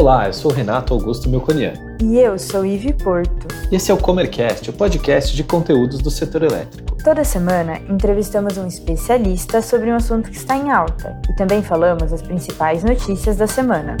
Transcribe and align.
Olá, 0.00 0.28
eu 0.28 0.32
sou 0.32 0.52
Renato 0.52 0.94
Augusto 0.94 1.28
Melconian. 1.28 1.72
E 2.00 2.18
eu 2.18 2.38
sou 2.38 2.64
Ive 2.64 2.92
Porto. 2.92 3.48
Esse 3.72 3.90
é 3.90 3.94
o 3.94 3.98
Comercast, 3.98 4.70
o 4.70 4.72
podcast 4.72 5.34
de 5.34 5.42
conteúdos 5.42 5.98
do 5.98 6.08
setor 6.08 6.44
elétrico. 6.44 6.96
Toda 7.02 7.24
semana 7.24 7.80
entrevistamos 7.90 8.56
um 8.58 8.68
especialista 8.68 9.60
sobre 9.60 9.90
um 9.90 9.96
assunto 9.96 10.30
que 10.30 10.36
está 10.36 10.56
em 10.56 10.70
alta 10.70 11.20
e 11.28 11.34
também 11.34 11.64
falamos 11.64 12.12
as 12.12 12.22
principais 12.22 12.84
notícias 12.84 13.34
da 13.34 13.48
semana. 13.48 13.96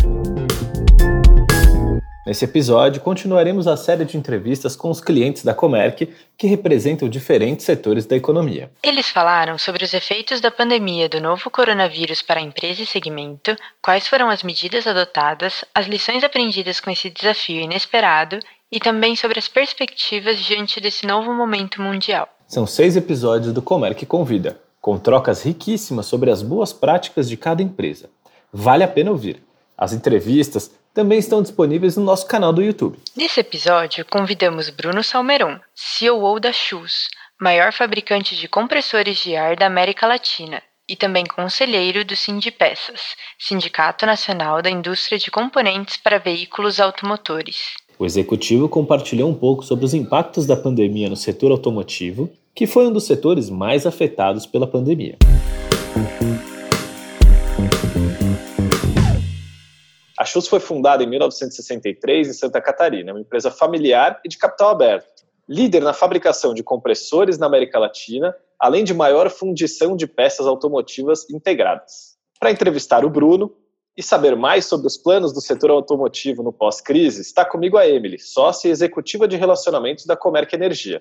Nesse 2.28 2.44
episódio, 2.44 3.00
continuaremos 3.00 3.66
a 3.66 3.74
série 3.74 4.04
de 4.04 4.18
entrevistas 4.18 4.76
com 4.76 4.90
os 4.90 5.00
clientes 5.00 5.42
da 5.42 5.54
Comerc, 5.54 6.14
que 6.36 6.46
representam 6.46 7.08
diferentes 7.08 7.64
setores 7.64 8.04
da 8.04 8.16
economia. 8.16 8.70
Eles 8.82 9.08
falaram 9.08 9.56
sobre 9.56 9.82
os 9.82 9.94
efeitos 9.94 10.38
da 10.38 10.50
pandemia 10.50 11.08
do 11.08 11.22
novo 11.22 11.48
coronavírus 11.48 12.20
para 12.20 12.38
a 12.38 12.42
empresa 12.42 12.82
e 12.82 12.86
segmento, 12.86 13.56
quais 13.80 14.06
foram 14.06 14.28
as 14.28 14.42
medidas 14.42 14.86
adotadas, 14.86 15.64
as 15.74 15.86
lições 15.86 16.22
aprendidas 16.22 16.80
com 16.80 16.90
esse 16.90 17.08
desafio 17.08 17.62
inesperado 17.62 18.38
e 18.70 18.78
também 18.78 19.16
sobre 19.16 19.38
as 19.38 19.48
perspectivas 19.48 20.38
diante 20.38 20.82
desse 20.82 21.06
novo 21.06 21.32
momento 21.32 21.80
mundial. 21.80 22.28
São 22.46 22.66
seis 22.66 22.94
episódios 22.94 23.54
do 23.54 23.62
Comerc 23.62 24.04
Convida, 24.04 24.60
com 24.82 24.98
trocas 24.98 25.42
riquíssimas 25.42 26.04
sobre 26.04 26.30
as 26.30 26.42
boas 26.42 26.74
práticas 26.74 27.26
de 27.26 27.38
cada 27.38 27.62
empresa. 27.62 28.10
Vale 28.52 28.84
a 28.84 28.88
pena 28.88 29.12
ouvir. 29.12 29.42
As 29.78 29.94
entrevistas 29.94 30.72
também 30.94 31.18
estão 31.18 31.42
disponíveis 31.42 31.96
no 31.96 32.04
nosso 32.04 32.26
canal 32.26 32.52
do 32.52 32.62
YouTube. 32.62 32.98
Nesse 33.16 33.40
episódio, 33.40 34.04
convidamos 34.04 34.70
Bruno 34.70 35.02
Salmeron, 35.02 35.58
CEO 35.74 36.40
da 36.40 36.52
Shoes, 36.52 37.08
maior 37.40 37.72
fabricante 37.72 38.36
de 38.36 38.48
compressores 38.48 39.18
de 39.18 39.36
ar 39.36 39.56
da 39.56 39.66
América 39.66 40.06
Latina, 40.06 40.62
e 40.88 40.96
também 40.96 41.24
conselheiro 41.26 42.04
do 42.04 42.16
Sindipeças, 42.16 43.14
Sindicato 43.38 44.06
Nacional 44.06 44.62
da 44.62 44.70
Indústria 44.70 45.18
de 45.18 45.30
Componentes 45.30 45.98
para 45.98 46.18
Veículos 46.18 46.80
Automotores. 46.80 47.74
O 47.98 48.06
executivo 48.06 48.68
compartilhou 48.68 49.28
um 49.28 49.34
pouco 49.34 49.64
sobre 49.64 49.84
os 49.84 49.92
impactos 49.92 50.46
da 50.46 50.56
pandemia 50.56 51.10
no 51.10 51.16
setor 51.16 51.50
automotivo, 51.50 52.30
que 52.54 52.66
foi 52.66 52.86
um 52.86 52.92
dos 52.92 53.06
setores 53.06 53.50
mais 53.50 53.86
afetados 53.86 54.46
pela 54.46 54.66
pandemia. 54.66 55.16
A 60.18 60.24
Chus 60.24 60.48
foi 60.48 60.58
fundada 60.58 61.04
em 61.04 61.06
1963 61.06 62.28
em 62.28 62.32
Santa 62.32 62.60
Catarina, 62.60 63.12
uma 63.12 63.20
empresa 63.20 63.52
familiar 63.52 64.20
e 64.24 64.28
de 64.28 64.36
capital 64.36 64.70
aberto. 64.70 65.22
Líder 65.48 65.80
na 65.80 65.92
fabricação 65.92 66.52
de 66.52 66.64
compressores 66.64 67.38
na 67.38 67.46
América 67.46 67.78
Latina, 67.78 68.34
além 68.58 68.82
de 68.82 68.92
maior 68.92 69.30
fundição 69.30 69.96
de 69.96 70.08
peças 70.08 70.44
automotivas 70.44 71.30
integradas. 71.30 72.16
Para 72.40 72.50
entrevistar 72.50 73.04
o 73.04 73.10
Bruno 73.10 73.54
e 73.96 74.02
saber 74.02 74.34
mais 74.34 74.64
sobre 74.64 74.88
os 74.88 74.96
planos 74.96 75.32
do 75.32 75.40
setor 75.40 75.70
automotivo 75.70 76.42
no 76.42 76.52
pós-crise, 76.52 77.20
está 77.20 77.44
comigo 77.44 77.76
a 77.76 77.86
Emily, 77.86 78.18
sócia 78.18 78.70
executiva 78.70 79.28
de 79.28 79.36
relacionamentos 79.36 80.04
da 80.04 80.16
Comerc 80.16 80.52
Energia, 80.52 81.00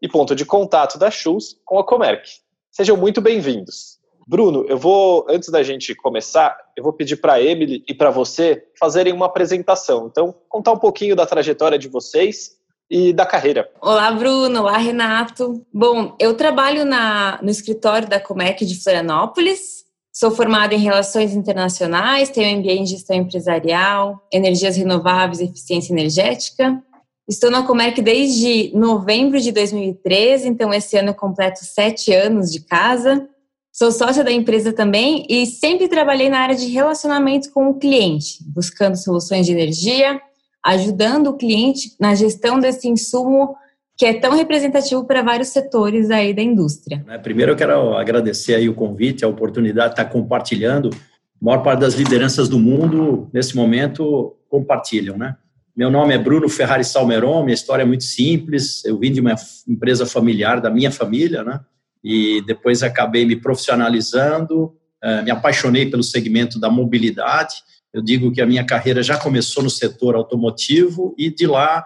e 0.00 0.08
ponto 0.08 0.34
de 0.34 0.46
contato 0.46 0.98
da 0.98 1.10
Chus 1.10 1.60
com 1.66 1.78
a 1.78 1.84
Comerc. 1.84 2.30
Sejam 2.70 2.96
muito 2.96 3.20
bem-vindos. 3.20 3.93
Bruno, 4.26 4.64
eu 4.68 4.78
vou, 4.78 5.26
antes 5.28 5.50
da 5.50 5.62
gente 5.62 5.94
começar, 5.94 6.56
eu 6.76 6.82
vou 6.82 6.92
pedir 6.92 7.16
para 7.16 7.34
a 7.34 7.42
Emily 7.42 7.84
e 7.86 7.94
para 7.94 8.10
você 8.10 8.64
fazerem 8.78 9.12
uma 9.12 9.26
apresentação. 9.26 10.08
Então, 10.10 10.34
contar 10.48 10.72
um 10.72 10.78
pouquinho 10.78 11.14
da 11.14 11.26
trajetória 11.26 11.78
de 11.78 11.88
vocês 11.88 12.52
e 12.90 13.12
da 13.12 13.26
carreira. 13.26 13.70
Olá, 13.80 14.10
Bruno. 14.12 14.60
Olá, 14.60 14.78
Renato. 14.78 15.64
Bom, 15.72 16.16
eu 16.18 16.34
trabalho 16.34 16.84
na, 16.84 17.38
no 17.42 17.50
escritório 17.50 18.08
da 18.08 18.20
Comec 18.20 18.64
de 18.64 18.82
Florianópolis. 18.82 19.84
Sou 20.12 20.30
formada 20.30 20.74
em 20.74 20.78
Relações 20.78 21.34
Internacionais, 21.34 22.30
tenho 22.30 22.58
MBA 22.60 22.72
em 22.72 22.86
Gestão 22.86 23.16
Empresarial, 23.16 24.24
Energias 24.32 24.76
Renováveis 24.76 25.40
e 25.40 25.44
Eficiência 25.44 25.92
Energética. 25.92 26.80
Estou 27.26 27.50
na 27.50 27.66
Comec 27.66 28.00
desde 28.00 28.70
novembro 28.76 29.40
de 29.40 29.50
2013, 29.50 30.46
então 30.46 30.72
esse 30.72 30.96
ano 30.96 31.08
eu 31.08 31.14
completo 31.14 31.64
sete 31.64 32.12
anos 32.12 32.52
de 32.52 32.60
casa. 32.60 33.28
Sou 33.76 33.90
sócia 33.90 34.22
da 34.22 34.30
empresa 34.30 34.72
também 34.72 35.26
e 35.28 35.44
sempre 35.46 35.88
trabalhei 35.88 36.28
na 36.28 36.38
área 36.38 36.54
de 36.54 36.66
relacionamento 36.66 37.50
com 37.50 37.70
o 37.70 37.74
cliente, 37.74 38.38
buscando 38.46 38.94
soluções 38.94 39.46
de 39.46 39.50
energia, 39.50 40.20
ajudando 40.64 41.26
o 41.26 41.36
cliente 41.36 41.90
na 41.98 42.14
gestão 42.14 42.60
desse 42.60 42.86
insumo 42.86 43.56
que 43.98 44.06
é 44.06 44.14
tão 44.14 44.36
representativo 44.36 45.04
para 45.04 45.22
vários 45.22 45.48
setores 45.48 46.08
aí 46.08 46.32
da 46.32 46.40
indústria. 46.40 47.02
Né, 47.04 47.18
primeiro 47.18 47.50
eu 47.50 47.56
quero 47.56 47.96
agradecer 47.96 48.54
aí 48.54 48.68
o 48.68 48.74
convite, 48.74 49.24
a 49.24 49.28
oportunidade 49.28 49.88
de 49.88 50.00
estar 50.00 50.04
compartilhando. 50.04 50.90
A 50.90 51.44
maior 51.44 51.64
parte 51.64 51.80
das 51.80 51.94
lideranças 51.94 52.48
do 52.48 52.60
mundo, 52.60 53.28
nesse 53.32 53.56
momento, 53.56 54.36
compartilham, 54.48 55.18
né? 55.18 55.34
Meu 55.76 55.90
nome 55.90 56.14
é 56.14 56.18
Bruno 56.18 56.48
Ferrari 56.48 56.84
Salmeron, 56.84 57.42
minha 57.42 57.54
história 57.54 57.82
é 57.82 57.86
muito 57.86 58.04
simples. 58.04 58.84
Eu 58.84 59.00
vim 59.00 59.10
de 59.10 59.20
uma 59.20 59.34
empresa 59.66 60.06
familiar, 60.06 60.60
da 60.60 60.70
minha 60.70 60.92
família, 60.92 61.42
né? 61.42 61.58
E 62.04 62.42
depois 62.42 62.82
acabei 62.82 63.24
me 63.24 63.34
profissionalizando, 63.34 64.74
eh, 65.02 65.22
me 65.22 65.30
apaixonei 65.30 65.90
pelo 65.90 66.02
segmento 66.02 66.60
da 66.60 66.68
mobilidade. 66.68 67.54
Eu 67.92 68.02
digo 68.02 68.30
que 68.30 68.42
a 68.42 68.46
minha 68.46 68.64
carreira 68.64 69.02
já 69.02 69.16
começou 69.16 69.62
no 69.62 69.70
setor 69.70 70.14
automotivo 70.14 71.14
e 71.16 71.30
de 71.30 71.46
lá, 71.46 71.82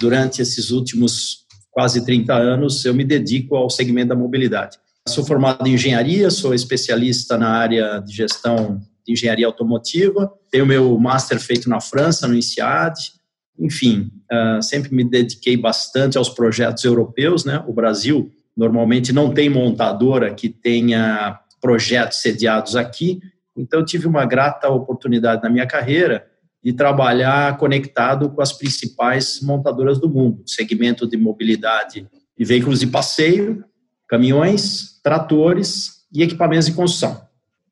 durante 0.00 0.40
esses 0.40 0.70
últimos 0.70 1.46
quase 1.72 2.04
30 2.04 2.32
anos, 2.32 2.84
eu 2.84 2.94
me 2.94 3.04
dedico 3.04 3.56
ao 3.56 3.68
segmento 3.68 4.08
da 4.08 4.14
mobilidade. 4.14 4.78
Sou 5.08 5.24
formado 5.24 5.66
em 5.66 5.74
engenharia, 5.74 6.30
sou 6.30 6.54
especialista 6.54 7.36
na 7.36 7.50
área 7.50 7.98
de 7.98 8.14
gestão 8.14 8.80
de 9.06 9.12
engenharia 9.12 9.46
automotiva, 9.46 10.32
tenho 10.50 10.64
meu 10.64 10.98
master 10.98 11.38
feito 11.38 11.68
na 11.68 11.80
França, 11.80 12.26
no 12.26 12.34
INSEAD, 12.34 13.12
enfim, 13.58 14.10
eh, 14.30 14.58
sempre 14.62 14.94
me 14.94 15.04
dediquei 15.04 15.56
bastante 15.56 16.18
aos 16.18 16.28
projetos 16.28 16.84
europeus, 16.84 17.44
né? 17.44 17.62
O 17.66 17.72
Brasil 17.72 18.30
Normalmente 18.56 19.12
não 19.12 19.34
tem 19.34 19.50
montadora 19.50 20.32
que 20.32 20.48
tenha 20.48 21.38
projetos 21.60 22.22
sediados 22.22 22.74
aqui, 22.74 23.20
então 23.56 23.84
tive 23.84 24.06
uma 24.06 24.24
grata 24.24 24.68
oportunidade 24.68 25.42
na 25.42 25.50
minha 25.50 25.66
carreira 25.66 26.26
de 26.64 26.72
trabalhar 26.72 27.58
conectado 27.58 28.30
com 28.30 28.40
as 28.40 28.52
principais 28.52 29.40
montadoras 29.42 29.98
do 29.98 30.08
mundo, 30.08 30.42
segmento 30.46 31.06
de 31.06 31.16
mobilidade 31.16 32.08
de 32.36 32.44
veículos 32.44 32.80
de 32.80 32.86
passeio, 32.86 33.64
caminhões, 34.08 35.00
tratores 35.02 36.06
e 36.12 36.22
equipamentos 36.22 36.66
de 36.66 36.72
construção. 36.72 37.26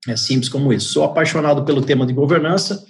É 0.06 0.16
simples 0.16 0.48
como 0.48 0.72
isso. 0.72 0.92
Sou 0.92 1.04
apaixonado 1.04 1.64
pelo 1.64 1.82
tema 1.82 2.06
de 2.06 2.12
governança 2.12 2.84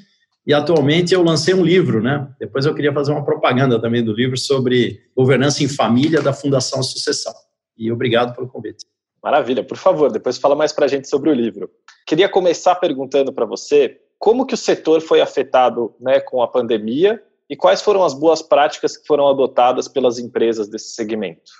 e 0.46 0.52
atualmente 0.52 1.14
eu 1.14 1.22
lancei 1.22 1.54
um 1.54 1.64
livro, 1.64 2.02
né? 2.02 2.28
Depois 2.38 2.66
eu 2.66 2.74
queria 2.74 2.92
fazer 2.92 3.12
uma 3.12 3.24
propaganda 3.24 3.80
também 3.80 4.04
do 4.04 4.12
livro 4.12 4.36
sobre 4.36 5.00
governança 5.16 5.62
em 5.62 5.68
família 5.68 6.20
da 6.20 6.32
Fundação 6.32 6.82
Sucessão 6.82 7.32
e 7.76 7.90
obrigado 7.90 8.34
pelo 8.34 8.48
convite. 8.48 8.86
Maravilha, 9.22 9.64
por 9.64 9.78
favor, 9.78 10.12
depois 10.12 10.36
fala 10.36 10.54
mais 10.54 10.72
para 10.72 10.84
a 10.84 10.88
gente 10.88 11.08
sobre 11.08 11.30
o 11.30 11.34
livro. 11.34 11.70
Queria 12.06 12.28
começar 12.28 12.74
perguntando 12.74 13.32
para 13.32 13.46
você 13.46 13.98
como 14.18 14.46
que 14.46 14.54
o 14.54 14.58
setor 14.58 15.00
foi 15.00 15.20
afetado 15.20 15.94
né, 15.98 16.20
com 16.20 16.42
a 16.42 16.48
pandemia 16.48 17.22
e 17.48 17.56
quais 17.56 17.80
foram 17.80 18.04
as 18.04 18.14
boas 18.14 18.42
práticas 18.42 18.96
que 18.96 19.06
foram 19.06 19.28
adotadas 19.28 19.88
pelas 19.88 20.18
empresas 20.18 20.68
desse 20.68 20.94
segmento. 20.94 21.52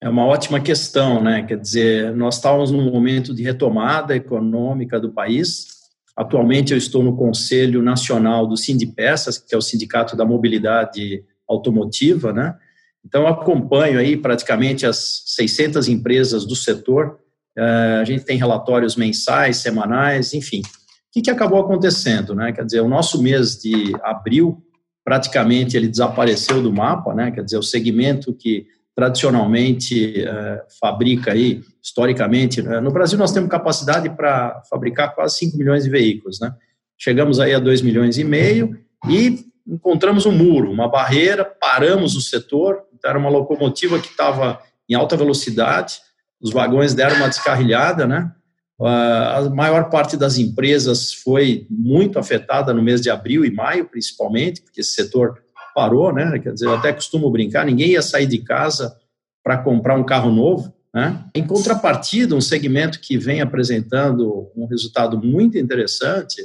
É 0.00 0.08
uma 0.08 0.26
ótima 0.26 0.60
questão, 0.60 1.22
né? 1.22 1.42
Quer 1.42 1.58
dizer, 1.58 2.14
nós 2.14 2.36
estávamos 2.36 2.70
num 2.70 2.90
momento 2.90 3.34
de 3.34 3.42
retomada 3.42 4.14
econômica 4.14 5.00
do 5.00 5.10
país. 5.10 5.68
Atualmente 6.14 6.72
eu 6.72 6.78
estou 6.78 7.02
no 7.02 7.16
Conselho 7.16 7.82
Nacional 7.82 8.46
do 8.46 8.56
Sindipeças, 8.56 9.38
que 9.38 9.54
é 9.54 9.58
o 9.58 9.62
Sindicato 9.62 10.14
da 10.14 10.24
Mobilidade 10.24 11.24
Automotiva, 11.48 12.32
né? 12.32 12.56
Então, 13.06 13.24
acompanho 13.28 14.00
aí 14.00 14.16
praticamente 14.16 14.84
as 14.84 15.22
600 15.26 15.88
empresas 15.88 16.44
do 16.44 16.56
setor. 16.56 17.20
Eh, 17.56 17.98
a 18.00 18.04
gente 18.04 18.24
tem 18.24 18.36
relatórios 18.36 18.96
mensais, 18.96 19.58
semanais, 19.58 20.34
enfim. 20.34 20.60
O 20.60 21.22
que, 21.22 21.30
acabou 21.30 21.60
acontecendo? 21.60 22.34
Né? 22.34 22.52
Quer 22.52 22.64
dizer, 22.64 22.80
o 22.80 22.88
nosso 22.88 23.22
mês 23.22 23.56
de 23.56 23.92
abril, 24.02 24.60
praticamente 25.04 25.76
ele 25.76 25.86
desapareceu 25.86 26.60
do 26.60 26.72
mapa, 26.72 27.14
né? 27.14 27.30
quer 27.30 27.44
dizer, 27.44 27.58
o 27.58 27.62
segmento 27.62 28.34
que 28.34 28.66
tradicionalmente 28.94 30.22
eh, 30.22 30.64
fabrica 30.80 31.32
aí, 31.32 31.62
historicamente, 31.80 32.60
né? 32.60 32.80
no 32.80 32.90
Brasil 32.90 33.18
nós 33.18 33.30
temos 33.30 33.48
capacidade 33.48 34.10
para 34.10 34.62
fabricar 34.68 35.14
quase 35.14 35.36
5 35.36 35.56
milhões 35.56 35.84
de 35.84 35.90
veículos, 35.90 36.40
né? 36.40 36.52
Chegamos 36.98 37.38
aí 37.38 37.52
a 37.52 37.58
2 37.58 37.82
milhões 37.82 38.16
e 38.16 38.24
meio 38.24 38.74
e 39.06 39.44
encontramos 39.66 40.24
um 40.24 40.32
muro, 40.32 40.70
uma 40.70 40.88
barreira, 40.88 41.44
paramos 41.44 42.16
o 42.16 42.22
setor, 42.22 42.86
então, 42.98 43.10
era 43.10 43.18
uma 43.18 43.30
locomotiva 43.30 43.98
que 43.98 44.08
estava 44.08 44.60
em 44.88 44.94
alta 44.94 45.16
velocidade, 45.16 45.98
os 46.40 46.52
vagões 46.52 46.94
deram 46.94 47.16
uma 47.16 47.28
descarrilhada, 47.28 48.06
né? 48.06 48.30
A 48.78 49.40
maior 49.54 49.88
parte 49.88 50.16
das 50.16 50.36
empresas 50.36 51.12
foi 51.12 51.66
muito 51.70 52.18
afetada 52.18 52.74
no 52.74 52.82
mês 52.82 53.00
de 53.00 53.08
abril 53.08 53.44
e 53.44 53.50
maio, 53.50 53.86
principalmente, 53.86 54.60
porque 54.60 54.80
esse 54.80 54.92
setor 54.92 55.40
parou, 55.74 56.12
né? 56.12 56.38
Quer 56.38 56.52
dizer, 56.52 56.66
eu 56.66 56.74
até 56.74 56.92
costumo 56.92 57.30
brincar, 57.30 57.64
ninguém 57.64 57.92
ia 57.92 58.02
sair 58.02 58.26
de 58.26 58.38
casa 58.38 58.94
para 59.42 59.58
comprar 59.58 59.96
um 59.96 60.04
carro 60.04 60.30
novo, 60.30 60.72
né? 60.94 61.24
Em 61.34 61.46
contrapartida, 61.46 62.34
um 62.34 62.40
segmento 62.40 63.00
que 63.00 63.18
vem 63.18 63.40
apresentando 63.40 64.50
um 64.56 64.66
resultado 64.66 65.20
muito 65.22 65.58
interessante 65.58 66.42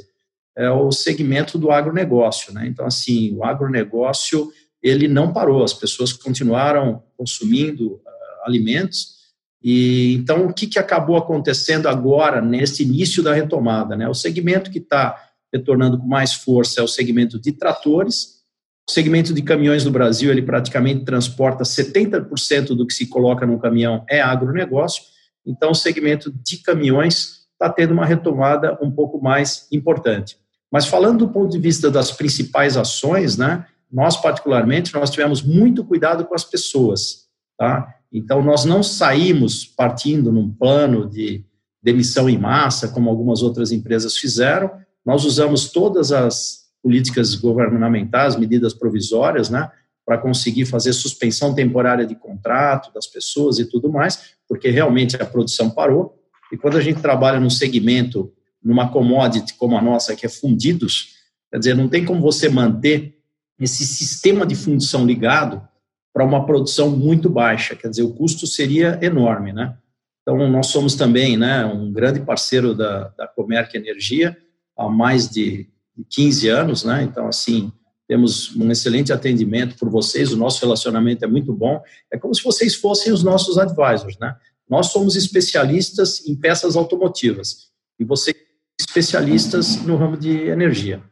é 0.56 0.70
o 0.70 0.90
segmento 0.92 1.58
do 1.58 1.70
agronegócio. 1.70 2.52
Né? 2.52 2.66
Então, 2.66 2.86
assim, 2.86 3.34
o 3.34 3.44
agronegócio 3.44 4.50
ele 4.82 5.06
não 5.06 5.32
parou, 5.32 5.62
as 5.62 5.72
pessoas 5.72 6.12
continuaram 6.12 7.02
consumindo 7.16 7.94
uh, 7.94 8.00
alimentos. 8.44 9.22
E 9.62 10.14
então, 10.14 10.46
o 10.46 10.52
que, 10.52 10.66
que 10.66 10.78
acabou 10.78 11.16
acontecendo 11.16 11.88
agora, 11.88 12.40
nesse 12.40 12.82
início 12.82 13.22
da 13.22 13.32
retomada? 13.32 13.96
Né? 13.96 14.08
O 14.08 14.14
segmento 14.14 14.70
que 14.70 14.78
está 14.78 15.16
retornando 15.52 15.98
com 15.98 16.06
mais 16.06 16.32
força 16.32 16.80
é 16.80 16.82
o 16.82 16.88
segmento 16.88 17.38
de 17.38 17.52
tratores. 17.52 18.42
O 18.88 18.92
segmento 18.92 19.32
de 19.32 19.42
caminhões 19.42 19.84
no 19.84 19.92
Brasil, 19.92 20.30
ele 20.30 20.42
praticamente 20.42 21.04
transporta 21.04 21.62
70% 21.62 22.74
do 22.74 22.84
que 22.84 22.92
se 22.92 23.06
coloca 23.06 23.46
no 23.46 23.60
caminhão 23.60 24.04
é 24.10 24.20
agronegócio. 24.20 25.04
Então, 25.46 25.70
o 25.70 25.74
segmento 25.74 26.32
de 26.44 26.56
caminhões 26.58 27.42
está 27.52 27.72
tendo 27.72 27.92
uma 27.92 28.04
retomada 28.04 28.76
um 28.82 28.90
pouco 28.90 29.22
mais 29.22 29.68
importante. 29.70 30.36
Mas 30.70 30.86
falando 30.86 31.18
do 31.26 31.28
ponto 31.28 31.50
de 31.50 31.58
vista 31.58 31.90
das 31.90 32.10
principais 32.10 32.76
ações, 32.76 33.36
né, 33.36 33.66
nós 33.92 34.16
particularmente, 34.16 34.94
nós 34.94 35.10
tivemos 35.10 35.42
muito 35.42 35.84
cuidado 35.84 36.24
com 36.24 36.34
as 36.34 36.44
pessoas, 36.44 37.26
tá? 37.58 37.94
Então, 38.12 38.42
nós 38.42 38.64
não 38.64 38.82
saímos 38.82 39.64
partindo 39.64 40.32
num 40.32 40.50
plano 40.50 41.08
de 41.08 41.44
demissão 41.82 42.28
em 42.28 42.38
massa, 42.38 42.88
como 42.88 43.10
algumas 43.10 43.42
outras 43.42 43.72
empresas 43.72 44.16
fizeram, 44.16 44.70
nós 45.04 45.24
usamos 45.24 45.70
todas 45.70 46.12
as 46.12 46.62
políticas 46.82 47.34
governamentais, 47.34 48.36
medidas 48.36 48.72
provisórias, 48.74 49.50
né, 49.50 49.70
para 50.04 50.18
conseguir 50.18 50.66
fazer 50.66 50.92
suspensão 50.92 51.54
temporária 51.54 52.06
de 52.06 52.14
contrato 52.14 52.92
das 52.92 53.06
pessoas 53.06 53.58
e 53.58 53.64
tudo 53.64 53.90
mais, 53.90 54.34
porque 54.48 54.68
realmente 54.68 55.16
a 55.16 55.24
produção 55.24 55.70
parou. 55.70 56.18
E 56.52 56.56
quando 56.56 56.76
a 56.76 56.80
gente 56.80 57.00
trabalha 57.00 57.40
num 57.40 57.50
segmento 57.50 58.32
numa 58.62 58.88
commodity 58.88 59.54
como 59.54 59.76
a 59.76 59.82
nossa, 59.82 60.14
que 60.14 60.26
é 60.26 60.28
fundidos, 60.28 61.14
quer 61.50 61.58
dizer, 61.58 61.74
não 61.74 61.88
tem 61.88 62.04
como 62.04 62.20
você 62.20 62.48
manter 62.48 63.21
esse 63.62 63.86
sistema 63.86 64.46
de 64.46 64.54
fundição 64.54 65.06
ligado 65.06 65.66
para 66.12 66.24
uma 66.24 66.44
produção 66.44 66.90
muito 66.90 67.30
baixa, 67.30 67.74
quer 67.74 67.88
dizer, 67.88 68.02
o 68.02 68.12
custo 68.12 68.46
seria 68.46 68.98
enorme, 69.02 69.52
né? 69.52 69.76
Então, 70.20 70.48
nós 70.48 70.68
somos 70.68 70.94
também 70.94 71.36
né, 71.36 71.64
um 71.64 71.92
grande 71.92 72.20
parceiro 72.20 72.74
da, 72.74 73.08
da 73.16 73.26
Comerc 73.26 73.74
Energia 73.74 74.36
há 74.76 74.88
mais 74.88 75.28
de 75.28 75.68
15 76.10 76.48
anos, 76.48 76.84
né? 76.84 77.02
Então, 77.02 77.26
assim, 77.26 77.72
temos 78.06 78.54
um 78.54 78.70
excelente 78.70 79.12
atendimento 79.12 79.76
por 79.76 79.88
vocês, 79.88 80.32
o 80.32 80.36
nosso 80.36 80.60
relacionamento 80.60 81.24
é 81.24 81.28
muito 81.28 81.52
bom. 81.52 81.80
É 82.12 82.18
como 82.18 82.34
se 82.34 82.44
vocês 82.44 82.74
fossem 82.74 83.12
os 83.12 83.22
nossos 83.22 83.58
advisors, 83.58 84.18
né? 84.18 84.36
Nós 84.68 84.88
somos 84.88 85.16
especialistas 85.16 86.26
em 86.26 86.36
peças 86.36 86.76
automotivas 86.76 87.70
e 87.98 88.04
vocês 88.04 88.36
especialistas 88.78 89.76
no 89.84 89.96
ramo 89.96 90.16
de 90.16 90.48
energia. 90.48 91.02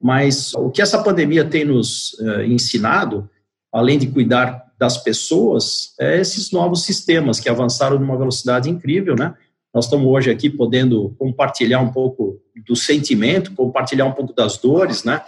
Mas 0.00 0.54
o 0.54 0.70
que 0.70 0.80
essa 0.80 1.02
pandemia 1.02 1.44
tem 1.44 1.64
nos 1.64 2.14
uh, 2.14 2.42
ensinado, 2.42 3.28
além 3.72 3.98
de 3.98 4.06
cuidar 4.06 4.64
das 4.78 4.96
pessoas, 4.96 5.94
é 5.98 6.20
esses 6.20 6.52
novos 6.52 6.84
sistemas 6.84 7.40
que 7.40 7.48
avançaram 7.48 7.98
numa 7.98 8.16
velocidade 8.16 8.70
incrível, 8.70 9.16
né? 9.16 9.34
Nós 9.74 9.84
estamos 9.84 10.06
hoje 10.06 10.30
aqui 10.30 10.48
podendo 10.48 11.14
compartilhar 11.18 11.80
um 11.80 11.92
pouco 11.92 12.40
do 12.66 12.74
sentimento, 12.74 13.52
compartilhar 13.54 14.06
um 14.06 14.12
pouco 14.12 14.32
das 14.32 14.56
dores, 14.56 15.04
né? 15.04 15.22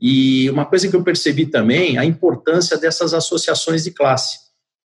E 0.00 0.50
uma 0.50 0.64
coisa 0.64 0.88
que 0.88 0.96
eu 0.96 1.02
percebi 1.02 1.46
também, 1.46 1.96
a 1.98 2.04
importância 2.04 2.76
dessas 2.76 3.14
associações 3.14 3.84
de 3.84 3.90
classe. 3.90 4.38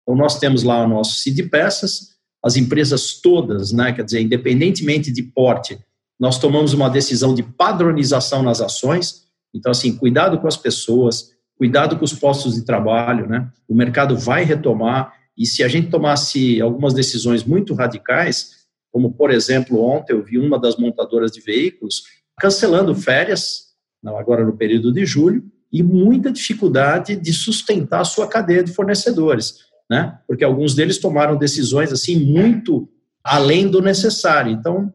Então, 0.02 0.16
nós 0.16 0.38
temos 0.38 0.62
lá 0.62 0.84
o 0.84 0.88
nosso 0.88 1.16
CID 1.20 1.44
Peças, 1.44 2.16
as 2.44 2.56
empresas 2.56 3.20
todas, 3.20 3.72
né? 3.72 3.92
Quer 3.92 4.04
dizer, 4.04 4.20
independentemente 4.20 5.12
de 5.12 5.22
porte, 5.22 5.78
nós 6.18 6.38
tomamos 6.38 6.72
uma 6.72 6.90
decisão 6.90 7.34
de 7.34 7.42
padronização 7.42 8.42
nas 8.42 8.60
ações. 8.60 9.27
Então, 9.54 9.70
assim, 9.70 9.96
cuidado 9.96 10.38
com 10.38 10.46
as 10.46 10.56
pessoas, 10.56 11.30
cuidado 11.56 11.96
com 11.96 12.04
os 12.04 12.12
postos 12.12 12.54
de 12.54 12.64
trabalho, 12.64 13.26
né? 13.26 13.50
O 13.68 13.74
mercado 13.74 14.16
vai 14.16 14.44
retomar 14.44 15.12
e 15.36 15.46
se 15.46 15.62
a 15.62 15.68
gente 15.68 15.90
tomasse 15.90 16.60
algumas 16.60 16.92
decisões 16.92 17.44
muito 17.44 17.74
radicais, 17.74 18.66
como 18.90 19.12
por 19.12 19.30
exemplo 19.30 19.82
ontem 19.82 20.12
eu 20.12 20.22
vi 20.22 20.38
uma 20.38 20.58
das 20.58 20.76
montadoras 20.76 21.30
de 21.30 21.40
veículos 21.40 22.02
cancelando 22.38 22.94
férias, 22.94 23.68
agora 24.04 24.44
no 24.44 24.56
período 24.56 24.92
de 24.92 25.04
julho, 25.04 25.44
e 25.72 25.82
muita 25.82 26.32
dificuldade 26.32 27.14
de 27.16 27.32
sustentar 27.32 28.00
a 28.00 28.04
sua 28.04 28.26
cadeia 28.26 28.64
de 28.64 28.72
fornecedores, 28.72 29.58
né? 29.90 30.18
Porque 30.26 30.44
alguns 30.44 30.74
deles 30.74 30.98
tomaram 30.98 31.36
decisões 31.36 31.92
assim 31.92 32.18
muito 32.18 32.88
além 33.22 33.68
do 33.68 33.82
necessário. 33.82 34.50
Então, 34.50 34.92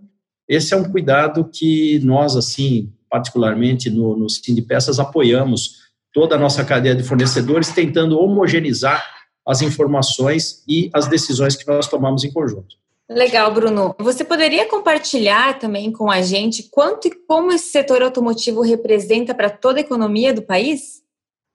esse 0.47 0.73
é 0.73 0.77
um 0.77 0.89
cuidado 0.89 1.45
que 1.45 1.99
nós, 1.99 2.35
assim, 2.35 2.91
particularmente 3.13 3.91
no, 3.91 4.17
no 4.17 4.25
de 4.25 4.61
Peças, 4.63 4.99
apoiamos 4.99 5.83
toda 6.11 6.33
a 6.33 6.39
nossa 6.39 6.65
cadeia 6.65 6.95
de 6.95 7.03
fornecedores, 7.03 7.69
tentando 7.69 8.17
homogeneizar 8.17 9.05
as 9.47 9.61
informações 9.61 10.63
e 10.67 10.89
as 10.91 11.05
decisões 11.07 11.55
que 11.55 11.67
nós 11.67 11.87
tomamos 11.87 12.23
em 12.23 12.31
conjunto. 12.31 12.75
Legal, 13.07 13.53
Bruno. 13.53 13.93
Você 13.99 14.23
poderia 14.23 14.67
compartilhar 14.67 15.59
também 15.59 15.91
com 15.91 16.09
a 16.09 16.23
gente 16.23 16.69
quanto 16.71 17.07
e 17.07 17.11
como 17.27 17.51
esse 17.51 17.69
setor 17.69 18.01
automotivo 18.01 18.61
representa 18.61 19.35
para 19.35 19.51
toda 19.51 19.77
a 19.77 19.81
economia 19.81 20.33
do 20.33 20.41
país? 20.41 21.03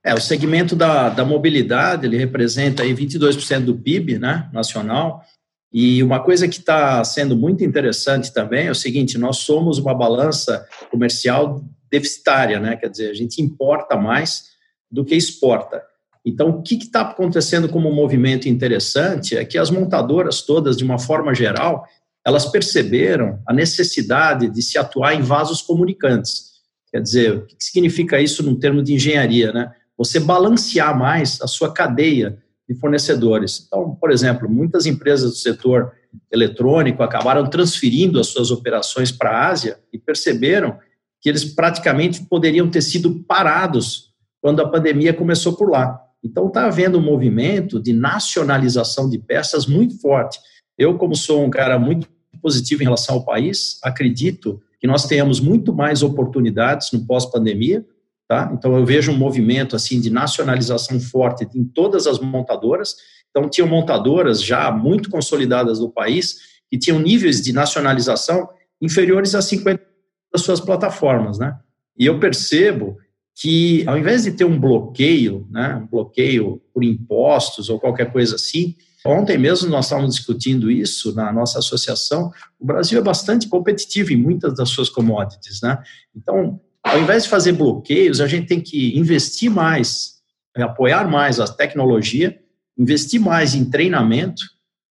É, 0.04 0.14
o 0.14 0.20
segmento 0.20 0.76
da, 0.76 1.08
da 1.08 1.25
mobilidade, 1.25 2.06
ele 2.06 2.16
representa 2.16 2.84
aí 2.84 2.94
22% 2.94 3.64
do 3.64 3.76
PIB 3.76 4.16
né, 4.16 4.49
nacional, 4.52 5.25
e 5.72 6.02
uma 6.02 6.20
coisa 6.20 6.48
que 6.48 6.58
está 6.58 7.04
sendo 7.04 7.36
muito 7.36 7.62
interessante 7.62 8.32
também 8.32 8.66
é 8.66 8.70
o 8.70 8.74
seguinte: 8.74 9.18
nós 9.18 9.38
somos 9.38 9.78
uma 9.78 9.94
balança 9.94 10.66
comercial 10.90 11.62
deficitária, 11.90 12.58
né? 12.58 12.76
Quer 12.76 12.88
dizer, 12.88 13.10
a 13.10 13.14
gente 13.14 13.42
importa 13.42 13.96
mais 13.96 14.48
do 14.90 15.04
que 15.04 15.14
exporta. 15.14 15.82
Então, 16.24 16.48
o 16.48 16.62
que 16.62 16.74
está 16.74 17.02
acontecendo 17.02 17.68
como 17.68 17.88
um 17.88 17.94
movimento 17.94 18.48
interessante 18.48 19.36
é 19.36 19.44
que 19.44 19.56
as 19.56 19.70
montadoras 19.70 20.42
todas, 20.42 20.76
de 20.76 20.84
uma 20.84 20.98
forma 20.98 21.34
geral, 21.34 21.86
elas 22.26 22.46
perceberam 22.46 23.40
a 23.46 23.52
necessidade 23.52 24.50
de 24.50 24.62
se 24.62 24.76
atuar 24.78 25.14
em 25.14 25.22
vasos 25.22 25.62
comunicantes. 25.62 26.48
Quer 26.90 27.00
dizer, 27.00 27.36
o 27.36 27.46
que 27.46 27.56
significa 27.58 28.20
isso 28.20 28.42
num 28.42 28.58
termo 28.58 28.82
de 28.82 28.94
engenharia, 28.94 29.52
né? 29.52 29.70
Você 29.96 30.18
balancear 30.20 30.96
mais 30.98 31.40
a 31.42 31.46
sua 31.46 31.72
cadeia 31.72 32.38
de 32.68 32.74
fornecedores. 32.74 33.64
Então, 33.66 33.94
por 33.94 34.10
exemplo, 34.10 34.48
muitas 34.48 34.84
empresas 34.84 35.30
do 35.30 35.36
setor 35.36 35.92
eletrônico 36.30 37.02
acabaram 37.02 37.48
transferindo 37.48 38.20
as 38.20 38.28
suas 38.28 38.50
operações 38.50 39.10
para 39.10 39.30
a 39.30 39.48
Ásia 39.48 39.78
e 39.92 39.98
perceberam 39.98 40.78
que 41.20 41.28
eles 41.28 41.44
praticamente 41.44 42.25
poderiam 42.25 42.68
ter 42.70 42.82
sido 42.82 43.25
parados 43.25 44.12
quando 44.40 44.60
a 44.60 44.68
pandemia 44.68 45.14
começou 45.14 45.54
por 45.54 45.70
lá. 45.70 46.00
Então, 46.22 46.48
está 46.48 46.66
havendo 46.66 46.98
um 46.98 47.02
movimento 47.02 47.80
de 47.80 47.92
nacionalização 47.92 49.08
de 49.08 49.18
peças 49.18 49.66
muito 49.66 49.98
forte. 50.00 50.38
Eu, 50.76 50.96
como 50.98 51.16
sou 51.16 51.44
um 51.44 51.50
cara 51.50 51.78
muito 51.78 52.08
positivo 52.42 52.82
em 52.82 52.84
relação 52.84 53.16
ao 53.16 53.25
país, 53.25 53.78
acredito 53.82 54.60
que 54.80 54.87
nós 54.87 55.06
tenhamos 55.06 55.40
muito 55.40 55.72
mais 55.72 56.02
oportunidades 56.02 56.92
no 56.92 57.04
pós-pandemia, 57.04 57.84
Tá? 58.28 58.50
Então, 58.52 58.76
eu 58.76 58.85
vejo 58.85 59.11
um 59.11 59.16
movimento 59.16 59.75
assim 59.75 59.99
de 59.99 60.11
nacionalização 60.11 61.00
forte 61.00 61.49
em 61.54 61.64
todas 61.64 62.06
as 62.06 62.18
montadoras. 62.18 62.94
Então, 63.30 63.49
tinham 63.49 63.66
montadoras 63.66 64.42
já 64.42 64.70
muito 64.70 65.08
consolidadas 65.08 65.80
no 65.80 65.90
país 65.90 66.37
que 66.70 66.78
tinham 66.78 67.00
níveis 67.00 67.40
de 67.40 67.54
nacionalização 67.54 68.50
inferiores 68.82 69.35
a 69.35 69.40
50 69.40 69.82
das 70.30 70.42
suas 70.42 70.61
plataformas. 70.61 71.38
Né? 71.38 71.56
E 71.99 72.04
eu 72.04 72.20
percebo 72.20 72.99
que, 73.35 73.82
ao 73.88 73.97
invés 73.97 74.25
de 74.25 74.32
ter 74.32 74.44
um 74.44 74.61
bloqueio, 74.61 75.49
né, 75.50 75.76
um 75.76 75.87
bloqueio 75.87 76.61
por 76.75 76.85
impostos 76.85 77.70
ou 77.70 77.80
qualquer 77.80 78.12
coisa 78.12 78.35
assim, 78.35 78.76
Ontem 79.06 79.38
mesmo 79.38 79.70
nós 79.70 79.87
estávamos 79.87 80.16
discutindo 80.16 80.70
isso 80.70 81.14
na 81.14 81.32
nossa 81.32 81.61
associação. 81.61 82.32
O 82.58 82.66
Brasil 82.66 82.99
é 82.99 83.02
bastante 83.02 83.49
competitivo 83.49 84.12
em 84.12 84.16
muitas 84.16 84.54
das 84.54 84.68
suas 84.70 84.90
commodities, 84.90 85.62
né? 85.62 85.80
Então, 86.14 86.61
ao 86.90 86.99
invés 86.99 87.25
de 87.25 87.28
fazer 87.28 87.52
bloqueios, 87.52 88.21
a 88.21 88.26
gente 88.26 88.47
tem 88.47 88.61
que 88.61 88.99
investir 88.99 89.50
mais, 89.50 90.14
apoiar 90.57 91.09
mais 91.09 91.38
a 91.38 91.47
tecnologia, 91.47 92.38
investir 92.76 93.21
mais 93.21 93.54
em 93.54 93.68
treinamento 93.68 94.42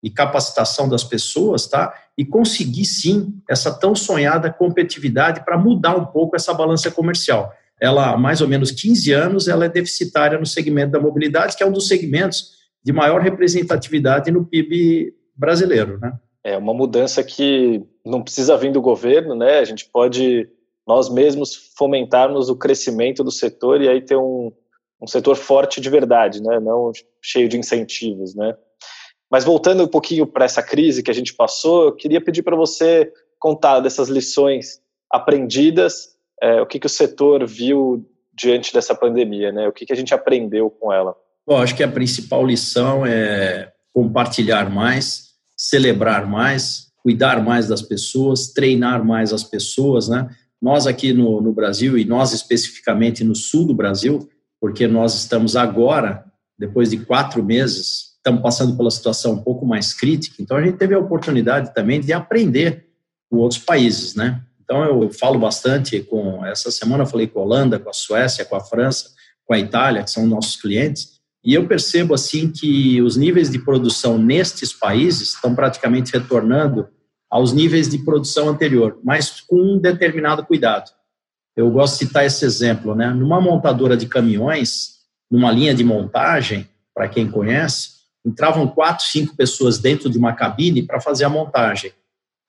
e 0.03 0.11
capacitação 0.11 0.89
das 0.89 1.05
pessoas, 1.05 1.67
tá? 1.67 1.95
E 2.17 2.25
conseguir 2.25 2.85
sim 2.85 3.35
essa 3.49 3.73
tão 3.73 3.95
sonhada 3.95 4.53
competitividade 4.53 5.45
para 5.45 5.59
mudar 5.59 5.97
um 5.97 6.05
pouco 6.05 6.35
essa 6.35 6.53
balança 6.53 6.91
comercial. 6.91 7.53
Ela, 7.81 8.13
há 8.13 8.17
mais 8.17 8.41
ou 8.41 8.49
menos 8.49 8.71
15 8.71 9.13
anos, 9.13 9.49
ela 9.49 9.65
é 9.65 9.69
deficitária 9.69 10.39
no 10.39 10.47
segmento 10.47 10.93
da 10.93 11.01
mobilidade, 11.01 11.57
que 11.57 11.63
é 11.63 11.67
um 11.67 11.73
dos 11.73 11.89
segmentos 11.89 12.53
de 12.83 12.93
maior 12.93 13.21
representatividade 13.21 14.31
no 14.31 14.45
PIB 14.45 15.15
brasileiro, 15.37 15.99
né? 16.01 16.13
É 16.45 16.57
uma 16.57 16.75
mudança 16.75 17.23
que 17.23 17.85
não 18.05 18.23
precisa 18.23 18.57
vir 18.57 18.73
do 18.73 18.81
governo, 18.81 19.37
né? 19.37 19.59
A 19.59 19.65
gente 19.65 19.89
pode 19.93 20.49
nós 20.87 21.09
mesmos 21.09 21.73
fomentarmos 21.77 22.49
o 22.49 22.57
crescimento 22.57 23.23
do 23.23 23.31
setor 23.31 23.81
e 23.81 23.89
aí 23.89 24.01
ter 24.01 24.17
um, 24.17 24.53
um 25.01 25.07
setor 25.07 25.37
forte 25.37 25.81
de 25.81 25.89
verdade, 25.89 26.43
né? 26.43 26.59
não 26.61 26.91
cheio 27.23 27.49
de 27.49 27.59
incentivos. 27.59 28.35
Né? 28.35 28.55
Mas 29.31 29.45
voltando 29.45 29.85
um 29.85 29.89
pouquinho 29.89 30.27
para 30.27 30.45
essa 30.45 30.63
crise 30.63 31.03
que 31.03 31.11
a 31.11 31.15
gente 31.15 31.35
passou, 31.35 31.85
eu 31.85 31.93
queria 31.93 32.21
pedir 32.21 32.43
para 32.43 32.57
você 32.57 33.13
contar 33.39 33.81
dessas 33.81 34.09
lições 34.09 34.81
aprendidas 35.11 36.13
é, 36.43 36.61
o 36.61 36.67
que, 36.67 36.81
que 36.81 36.87
o 36.87 36.91
setor 36.91 37.47
viu 37.47 38.05
diante 38.35 38.73
dessa 38.73 38.95
pandemia, 38.95 39.53
né? 39.53 39.69
O 39.69 39.73
que, 39.73 39.87
que 39.87 39.93
a 39.93 39.97
gente 39.97 40.13
aprendeu 40.13 40.71
com 40.71 40.93
ela? 40.93 41.15
Bom, 41.47 41.59
acho 41.59 41.77
que 41.77 41.83
a 41.83 41.89
principal 41.89 42.45
lição 42.45 43.07
é 43.07 43.73
compartilhar 43.93 44.71
mais, 44.71 45.33
celebrar 45.57 46.27
mais, 46.27 46.91
cuidar 47.03 47.43
mais 47.43 47.69
das 47.69 47.83
pessoas, 47.83 48.53
treinar 48.53 49.05
mais 49.05 49.33
as 49.33 49.45
pessoas, 49.45 50.09
né? 50.09 50.29
Nós 50.63 50.87
aqui 50.87 51.13
no, 51.13 51.41
no 51.41 51.53
Brasil, 51.53 51.99
e 51.99 52.05
nós 52.05 52.33
especificamente 52.33 53.25
no 53.25 53.35
sul 53.35 53.67
do 53.67 53.75
Brasil, 53.75 54.31
porque 54.61 54.87
nós 54.87 55.17
estamos 55.17 55.57
agora, 55.57 56.25
depois 56.57 56.91
de 56.91 56.99
quatro 56.99 57.43
meses, 57.43 58.13
estamos 58.17 58.41
passando 58.41 58.77
pela 58.77 58.91
situação 58.91 59.33
um 59.33 59.43
pouco 59.43 59.67
mais 59.67 59.93
crítica, 59.93 60.41
então 60.41 60.57
a 60.57 60.63
gente 60.63 60.79
teve 60.79 60.95
a 60.95 60.99
oportunidade 61.01 61.75
também 61.75 62.01
de 62.01 62.13
aprender 62.13 62.87
com 63.29 63.39
outros 63.39 63.61
países, 63.61 64.15
né? 64.15 64.41
Então 64.63 64.85
eu 64.85 65.11
falo 65.11 65.37
bastante 65.37 66.01
com, 66.01 66.47
essa 66.47 66.71
semana 66.71 67.03
eu 67.03 67.09
falei 67.09 67.27
com 67.27 67.41
a 67.41 67.43
Holanda, 67.43 67.81
com 67.81 67.91
a 67.91 67.93
Suécia, 67.93 68.45
com 68.45 68.55
a 68.55 68.61
França, 68.61 69.11
com 69.45 69.53
a 69.53 69.59
Itália, 69.59 70.05
que 70.05 70.11
são 70.13 70.25
nossos 70.29 70.55
clientes, 70.55 71.21
e 71.45 71.55
eu 71.55 71.67
percebo 71.67 72.15
assim 72.15 72.53
que 72.53 73.03
os 73.03 73.17
níveis 73.17 73.51
de 73.51 73.59
produção 73.59 74.17
nestes 74.17 74.73
países 74.73 75.35
estão 75.35 75.57
praticamente 75.57 76.13
retornando 76.13 76.87
aos 77.33 77.51
níveis 77.51 77.89
de 77.89 77.97
produção 77.97 78.51
anterior, 78.51 78.99
mas 79.03 79.41
com 79.41 79.57
um 79.57 79.79
determinado 79.79 80.45
cuidado. 80.45 80.91
Eu 81.57 81.71
gosto 81.71 81.95
de 81.95 82.07
citar 82.07 82.27
esse 82.27 82.45
exemplo, 82.45 82.95
né? 82.95 83.09
Numa 83.09 83.41
montadora 83.41 83.97
de 83.97 84.07
caminhões, 84.07 84.99
numa 85.31 85.51
linha 85.51 85.75
de 85.75 85.83
montagem, 85.83 86.69
para 86.95 87.09
quem 87.09 87.31
conhece, 87.31 88.03
entravam 88.23 88.69
quatro, 88.69 89.07
cinco 89.07 89.35
pessoas 89.35 89.79
dentro 89.79 90.11
de 90.11 90.19
uma 90.19 90.35
cabine 90.35 90.83
para 90.83 91.01
fazer 91.01 91.25
a 91.25 91.31
montagem. 91.31 91.93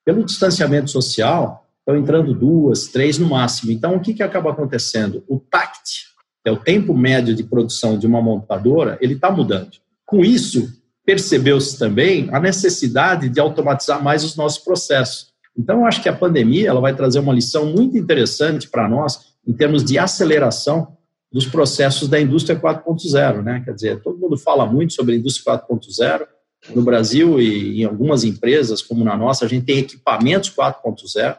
Pelo 0.04 0.22
distanciamento 0.22 0.90
social, 0.90 1.66
estão 1.78 1.96
entrando 1.96 2.34
duas, 2.34 2.88
três 2.88 3.18
no 3.18 3.26
máximo. 3.26 3.72
Então, 3.72 3.96
o 3.96 4.00
que, 4.00 4.12
que 4.12 4.22
acaba 4.22 4.50
acontecendo? 4.50 5.24
O 5.26 5.40
TACT, 5.40 6.08
é 6.44 6.52
o 6.52 6.58
tempo 6.58 6.92
médio 6.92 7.34
de 7.34 7.42
produção 7.42 7.98
de 7.98 8.06
uma 8.06 8.20
montadora, 8.20 8.98
ele 9.00 9.14
está 9.14 9.30
mudando. 9.30 9.78
Com 10.04 10.22
isso, 10.22 10.70
percebeu-se 11.04 11.78
também 11.78 12.28
a 12.32 12.40
necessidade 12.40 13.28
de 13.28 13.38
automatizar 13.38 14.02
mais 14.02 14.24
os 14.24 14.36
nossos 14.36 14.58
processos. 14.58 15.32
Então, 15.56 15.80
eu 15.80 15.86
acho 15.86 16.02
que 16.02 16.08
a 16.08 16.16
pandemia 16.16 16.68
ela 16.68 16.80
vai 16.80 16.94
trazer 16.94 17.18
uma 17.18 17.32
lição 17.32 17.66
muito 17.66 17.96
interessante 17.96 18.68
para 18.68 18.88
nós 18.88 19.34
em 19.46 19.52
termos 19.52 19.84
de 19.84 19.98
aceleração 19.98 20.96
dos 21.30 21.46
processos 21.46 22.08
da 22.08 22.20
indústria 22.20 22.58
4.0, 22.58 23.42
né? 23.42 23.62
Quer 23.64 23.74
dizer, 23.74 24.02
todo 24.02 24.18
mundo 24.18 24.36
fala 24.36 24.64
muito 24.64 24.92
sobre 24.92 25.14
a 25.14 25.18
indústria 25.18 25.58
4.0. 25.58 26.26
No 26.74 26.82
Brasil 26.82 27.40
e 27.40 27.82
em 27.82 27.84
algumas 27.84 28.24
empresas, 28.24 28.80
como 28.80 29.04
na 29.04 29.16
nossa, 29.16 29.44
a 29.44 29.48
gente 29.48 29.66
tem 29.66 29.78
equipamentos 29.78 30.50
4.0, 30.50 31.36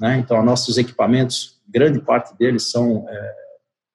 né? 0.00 0.18
Então, 0.18 0.42
nossos 0.44 0.78
equipamentos, 0.78 1.60
grande 1.68 2.00
parte 2.00 2.36
deles 2.38 2.70
são 2.70 3.06
é, 3.08 3.34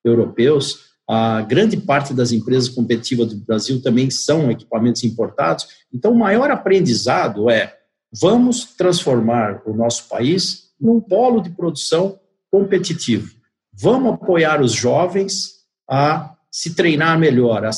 europeus. 0.04 0.95
A 1.08 1.42
grande 1.42 1.78
parte 1.78 2.14
das 2.14 2.32
empresas 2.32 2.70
competitivas 2.70 3.28
do 3.28 3.38
Brasil 3.38 3.82
também 3.82 4.10
são 4.10 4.50
equipamentos 4.50 5.04
importados. 5.04 5.68
Então, 5.94 6.12
o 6.12 6.18
maior 6.18 6.50
aprendizado 6.50 7.50
é 7.50 7.76
vamos 8.12 8.66
transformar 8.76 9.62
o 9.66 9.74
nosso 9.74 10.08
país 10.08 10.72
num 10.80 11.00
polo 11.00 11.42
de 11.42 11.50
produção 11.52 12.20
competitivo. 12.50 13.36
Vamos 13.72 14.14
apoiar 14.14 14.62
os 14.62 14.72
jovens 14.72 15.56
a 15.88 16.36
se 16.50 16.74
treinar 16.74 17.20
melhor, 17.20 17.66
a 17.66 17.72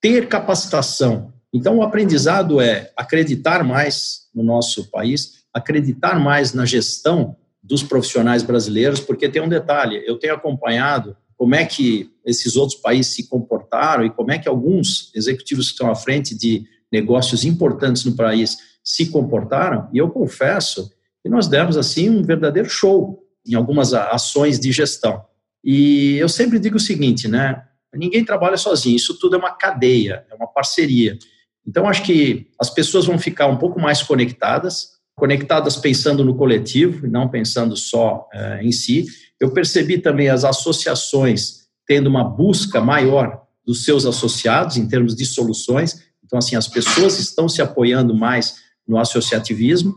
ter 0.00 0.26
capacitação. 0.26 1.32
Então, 1.52 1.78
o 1.78 1.82
aprendizado 1.82 2.60
é 2.60 2.90
acreditar 2.96 3.62
mais 3.62 4.22
no 4.34 4.42
nosso 4.42 4.90
país, 4.90 5.44
acreditar 5.52 6.18
mais 6.18 6.52
na 6.52 6.64
gestão 6.64 7.36
dos 7.62 7.82
profissionais 7.82 8.42
brasileiros, 8.42 8.98
porque 8.98 9.28
tem 9.28 9.42
um 9.42 9.48
detalhe: 9.48 10.02
eu 10.06 10.18
tenho 10.18 10.34
acompanhado 10.34 11.16
como 11.42 11.56
é 11.56 11.64
que 11.64 12.08
esses 12.24 12.54
outros 12.54 12.78
países 12.78 13.14
se 13.14 13.26
comportaram 13.26 14.06
e 14.06 14.10
como 14.10 14.30
é 14.30 14.38
que 14.38 14.48
alguns 14.48 15.10
executivos 15.12 15.66
que 15.66 15.72
estão 15.72 15.90
à 15.90 15.94
frente 15.96 16.38
de 16.38 16.64
negócios 16.92 17.44
importantes 17.44 18.04
no 18.04 18.14
país 18.14 18.58
se 18.84 19.06
comportaram. 19.06 19.90
E 19.92 19.98
eu 19.98 20.08
confesso 20.08 20.92
que 21.20 21.28
nós 21.28 21.48
demos 21.48 21.76
assim 21.76 22.08
um 22.08 22.22
verdadeiro 22.22 22.70
show 22.70 23.24
em 23.44 23.56
algumas 23.56 23.92
ações 23.92 24.60
de 24.60 24.70
gestão. 24.70 25.20
E 25.64 26.16
eu 26.18 26.28
sempre 26.28 26.60
digo 26.60 26.76
o 26.76 26.80
seguinte, 26.80 27.26
né? 27.26 27.60
Ninguém 27.92 28.24
trabalha 28.24 28.56
sozinho, 28.56 28.94
isso 28.94 29.18
tudo 29.18 29.34
é 29.34 29.38
uma 29.40 29.50
cadeia, 29.50 30.24
é 30.30 30.34
uma 30.36 30.46
parceria. 30.46 31.18
Então, 31.66 31.88
acho 31.88 32.04
que 32.04 32.46
as 32.56 32.70
pessoas 32.70 33.06
vão 33.06 33.18
ficar 33.18 33.48
um 33.48 33.56
pouco 33.56 33.80
mais 33.80 34.00
conectadas, 34.00 34.90
conectadas 35.16 35.76
pensando 35.76 36.24
no 36.24 36.36
coletivo 36.36 37.04
e 37.04 37.10
não 37.10 37.28
pensando 37.28 37.76
só 37.76 38.28
é, 38.32 38.62
em 38.62 38.70
si. 38.70 39.06
Eu 39.42 39.50
percebi 39.50 39.98
também 39.98 40.28
as 40.28 40.44
associações 40.44 41.62
tendo 41.84 42.08
uma 42.08 42.22
busca 42.22 42.80
maior 42.80 43.42
dos 43.66 43.84
seus 43.84 44.06
associados 44.06 44.76
em 44.76 44.86
termos 44.86 45.16
de 45.16 45.26
soluções. 45.26 46.00
Então, 46.24 46.38
assim, 46.38 46.54
as 46.54 46.68
pessoas 46.68 47.18
estão 47.18 47.48
se 47.48 47.60
apoiando 47.60 48.14
mais 48.14 48.54
no 48.86 48.96
associativismo. 48.98 49.96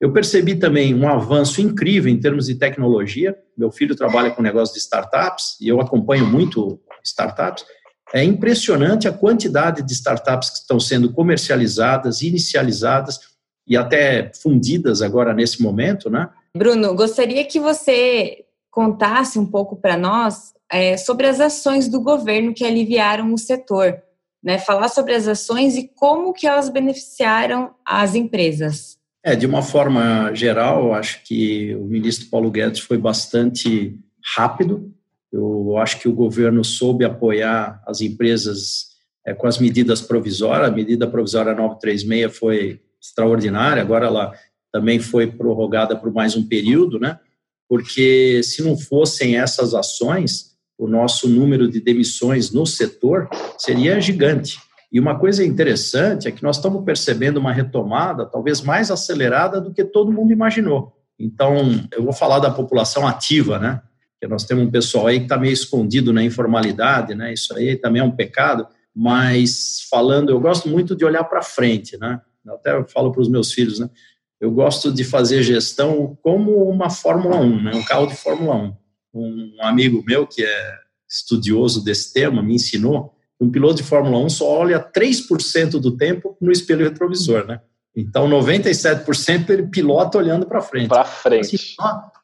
Eu 0.00 0.14
percebi 0.14 0.54
também 0.56 0.94
um 0.94 1.06
avanço 1.06 1.60
incrível 1.60 2.10
em 2.10 2.18
termos 2.18 2.46
de 2.46 2.54
tecnologia. 2.54 3.36
Meu 3.54 3.70
filho 3.70 3.94
trabalha 3.94 4.30
com 4.30 4.40
negócio 4.40 4.72
de 4.72 4.80
startups 4.80 5.58
e 5.60 5.68
eu 5.68 5.78
acompanho 5.78 6.24
muito 6.24 6.80
startups. 7.04 7.66
É 8.14 8.24
impressionante 8.24 9.06
a 9.06 9.12
quantidade 9.12 9.82
de 9.82 9.92
startups 9.92 10.48
que 10.48 10.58
estão 10.60 10.80
sendo 10.80 11.12
comercializadas, 11.12 12.22
inicializadas 12.22 13.20
e 13.68 13.76
até 13.76 14.32
fundidas 14.42 15.02
agora 15.02 15.34
nesse 15.34 15.60
momento, 15.60 16.08
né? 16.08 16.30
Bruno, 16.56 16.94
gostaria 16.94 17.44
que 17.44 17.60
você 17.60 18.45
contasse 18.76 19.38
um 19.38 19.46
pouco 19.46 19.74
para 19.74 19.96
nós 19.96 20.52
é, 20.70 20.98
sobre 20.98 21.26
as 21.26 21.40
ações 21.40 21.88
do 21.88 21.98
governo 21.98 22.52
que 22.52 22.62
aliviaram 22.62 23.32
o 23.32 23.38
setor, 23.38 24.02
né? 24.44 24.58
Falar 24.58 24.88
sobre 24.88 25.14
as 25.14 25.26
ações 25.26 25.78
e 25.78 25.88
como 25.94 26.34
que 26.34 26.46
elas 26.46 26.68
beneficiaram 26.68 27.70
as 27.86 28.14
empresas. 28.14 28.98
É, 29.24 29.34
de 29.34 29.46
uma 29.46 29.62
forma 29.62 30.30
geral, 30.34 30.92
acho 30.92 31.24
que 31.24 31.74
o 31.76 31.86
ministro 31.86 32.28
Paulo 32.28 32.50
Guedes 32.50 32.80
foi 32.80 32.98
bastante 32.98 33.98
rápido. 34.36 34.92
Eu 35.32 35.78
acho 35.78 35.98
que 35.98 36.06
o 36.06 36.14
governo 36.14 36.62
soube 36.62 37.02
apoiar 37.02 37.82
as 37.86 38.02
empresas 38.02 38.88
é, 39.26 39.32
com 39.32 39.46
as 39.46 39.58
medidas 39.58 40.02
provisórias. 40.02 40.68
A 40.68 40.74
medida 40.74 41.08
provisória 41.08 41.54
936 41.54 42.36
foi 42.36 42.82
extraordinária, 43.00 43.80
agora 43.80 44.04
ela 44.04 44.34
também 44.70 45.00
foi 45.00 45.26
prorrogada 45.26 45.96
por 45.96 46.12
mais 46.12 46.36
um 46.36 46.46
período, 46.46 47.00
né? 47.00 47.18
Porque 47.68 48.42
se 48.42 48.62
não 48.62 48.76
fossem 48.76 49.36
essas 49.36 49.74
ações, 49.74 50.56
o 50.78 50.86
nosso 50.86 51.28
número 51.28 51.68
de 51.68 51.80
demissões 51.80 52.52
no 52.52 52.66
setor 52.66 53.28
seria 53.58 54.00
gigante. 54.00 54.58
E 54.92 55.00
uma 55.00 55.18
coisa 55.18 55.44
interessante 55.44 56.28
é 56.28 56.32
que 56.32 56.42
nós 56.42 56.56
estamos 56.56 56.84
percebendo 56.84 57.38
uma 57.38 57.52
retomada 57.52 58.24
talvez 58.24 58.60
mais 58.60 58.90
acelerada 58.90 59.60
do 59.60 59.72
que 59.72 59.84
todo 59.84 60.12
mundo 60.12 60.32
imaginou. 60.32 60.92
Então, 61.18 61.56
eu 61.92 62.04
vou 62.04 62.12
falar 62.12 62.38
da 62.38 62.50
população 62.50 63.06
ativa, 63.06 63.58
né? 63.58 63.80
Que 64.20 64.28
nós 64.28 64.44
temos 64.44 64.64
um 64.66 64.70
pessoal 64.70 65.06
aí 65.06 65.18
que 65.18 65.24
está 65.24 65.36
meio 65.36 65.52
escondido 65.52 66.12
na 66.12 66.22
informalidade, 66.22 67.14
né? 67.14 67.32
Isso 67.32 67.56
aí 67.56 67.76
também 67.76 68.00
é 68.00 68.04
um 68.04 68.10
pecado. 68.10 68.66
Mas 68.94 69.86
falando, 69.90 70.30
eu 70.30 70.40
gosto 70.40 70.68
muito 70.68 70.94
de 70.94 71.04
olhar 71.04 71.24
para 71.24 71.42
frente, 71.42 71.98
né? 71.98 72.20
Eu 72.44 72.54
até 72.54 72.84
falo 72.84 73.10
para 73.10 73.20
os 73.20 73.28
meus 73.28 73.52
filhos, 73.52 73.80
né? 73.80 73.90
Eu 74.40 74.50
gosto 74.50 74.92
de 74.92 75.04
fazer 75.04 75.42
gestão 75.42 76.16
como 76.22 76.68
uma 76.68 76.90
Fórmula 76.90 77.36
1, 77.36 77.62
né? 77.62 77.74
um 77.74 77.84
carro 77.84 78.06
de 78.06 78.14
Fórmula 78.14 78.54
1. 78.54 78.76
Um 79.14 79.56
amigo 79.60 80.02
meu 80.06 80.26
que 80.26 80.44
é 80.44 80.74
estudioso 81.08 81.82
desse 81.82 82.12
tema 82.12 82.42
me 82.42 82.54
ensinou 82.54 83.14
que 83.38 83.44
um 83.44 83.50
piloto 83.50 83.76
de 83.76 83.82
Fórmula 83.82 84.18
1 84.18 84.28
só 84.30 84.48
olha 84.48 84.80
3% 84.80 85.80
do 85.80 85.96
tempo 85.96 86.36
no 86.40 86.52
espelho 86.52 86.84
retrovisor, 86.84 87.46
né? 87.46 87.60
Então, 87.94 88.28
97% 88.28 89.48
ele 89.48 89.68
pilota 89.68 90.18
olhando 90.18 90.46
para 90.46 90.60
frente. 90.60 90.88
Para 90.88 91.04
frente. 91.04 91.76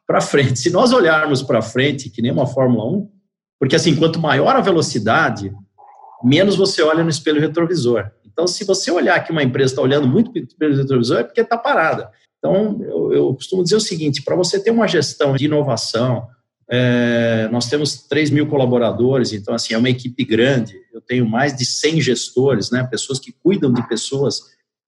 Para 0.06 0.20
frente. 0.20 0.58
Se 0.58 0.70
nós 0.70 0.92
olharmos 0.92 1.42
para 1.42 1.62
frente, 1.62 2.10
que 2.10 2.20
nem 2.20 2.30
uma 2.30 2.46
Fórmula 2.46 2.84
1, 2.84 3.10
porque 3.58 3.76
assim, 3.76 3.96
quanto 3.96 4.20
maior 4.20 4.54
a 4.54 4.60
velocidade, 4.60 5.50
menos 6.22 6.56
você 6.56 6.82
olha 6.82 7.02
no 7.02 7.08
espelho 7.08 7.40
retrovisor. 7.40 8.10
Então, 8.32 8.46
se 8.46 8.64
você 8.64 8.90
olhar 8.90 9.22
que 9.24 9.30
uma 9.30 9.42
empresa 9.42 9.72
está 9.72 9.82
olhando 9.82 10.08
muito 10.08 10.32
pelo 10.58 10.76
retrovisor, 10.76 11.18
é 11.18 11.24
porque 11.24 11.40
está 11.40 11.56
parada. 11.56 12.10
Então, 12.38 12.80
eu, 12.82 13.12
eu, 13.12 13.34
costumo 13.34 13.62
dizer 13.62 13.76
o 13.76 13.80
seguinte: 13.80 14.22
para 14.22 14.34
você 14.34 14.58
ter 14.58 14.70
uma 14.70 14.88
gestão 14.88 15.36
de 15.36 15.44
inovação, 15.44 16.26
é, 16.68 17.48
nós 17.52 17.68
temos 17.68 18.08
3 18.08 18.30
mil 18.30 18.46
colaboradores, 18.46 19.32
então, 19.32 19.54
assim, 19.54 19.74
é 19.74 19.78
uma 19.78 19.90
equipe 19.90 20.24
grande. 20.24 20.74
Eu 20.92 21.00
tenho 21.00 21.28
mais 21.28 21.54
de 21.54 21.64
100 21.64 22.00
gestores, 22.00 22.70
né, 22.70 22.82
pessoas 22.84 23.20
que 23.20 23.30
cuidam 23.30 23.72
de 23.72 23.86
pessoas. 23.86 24.40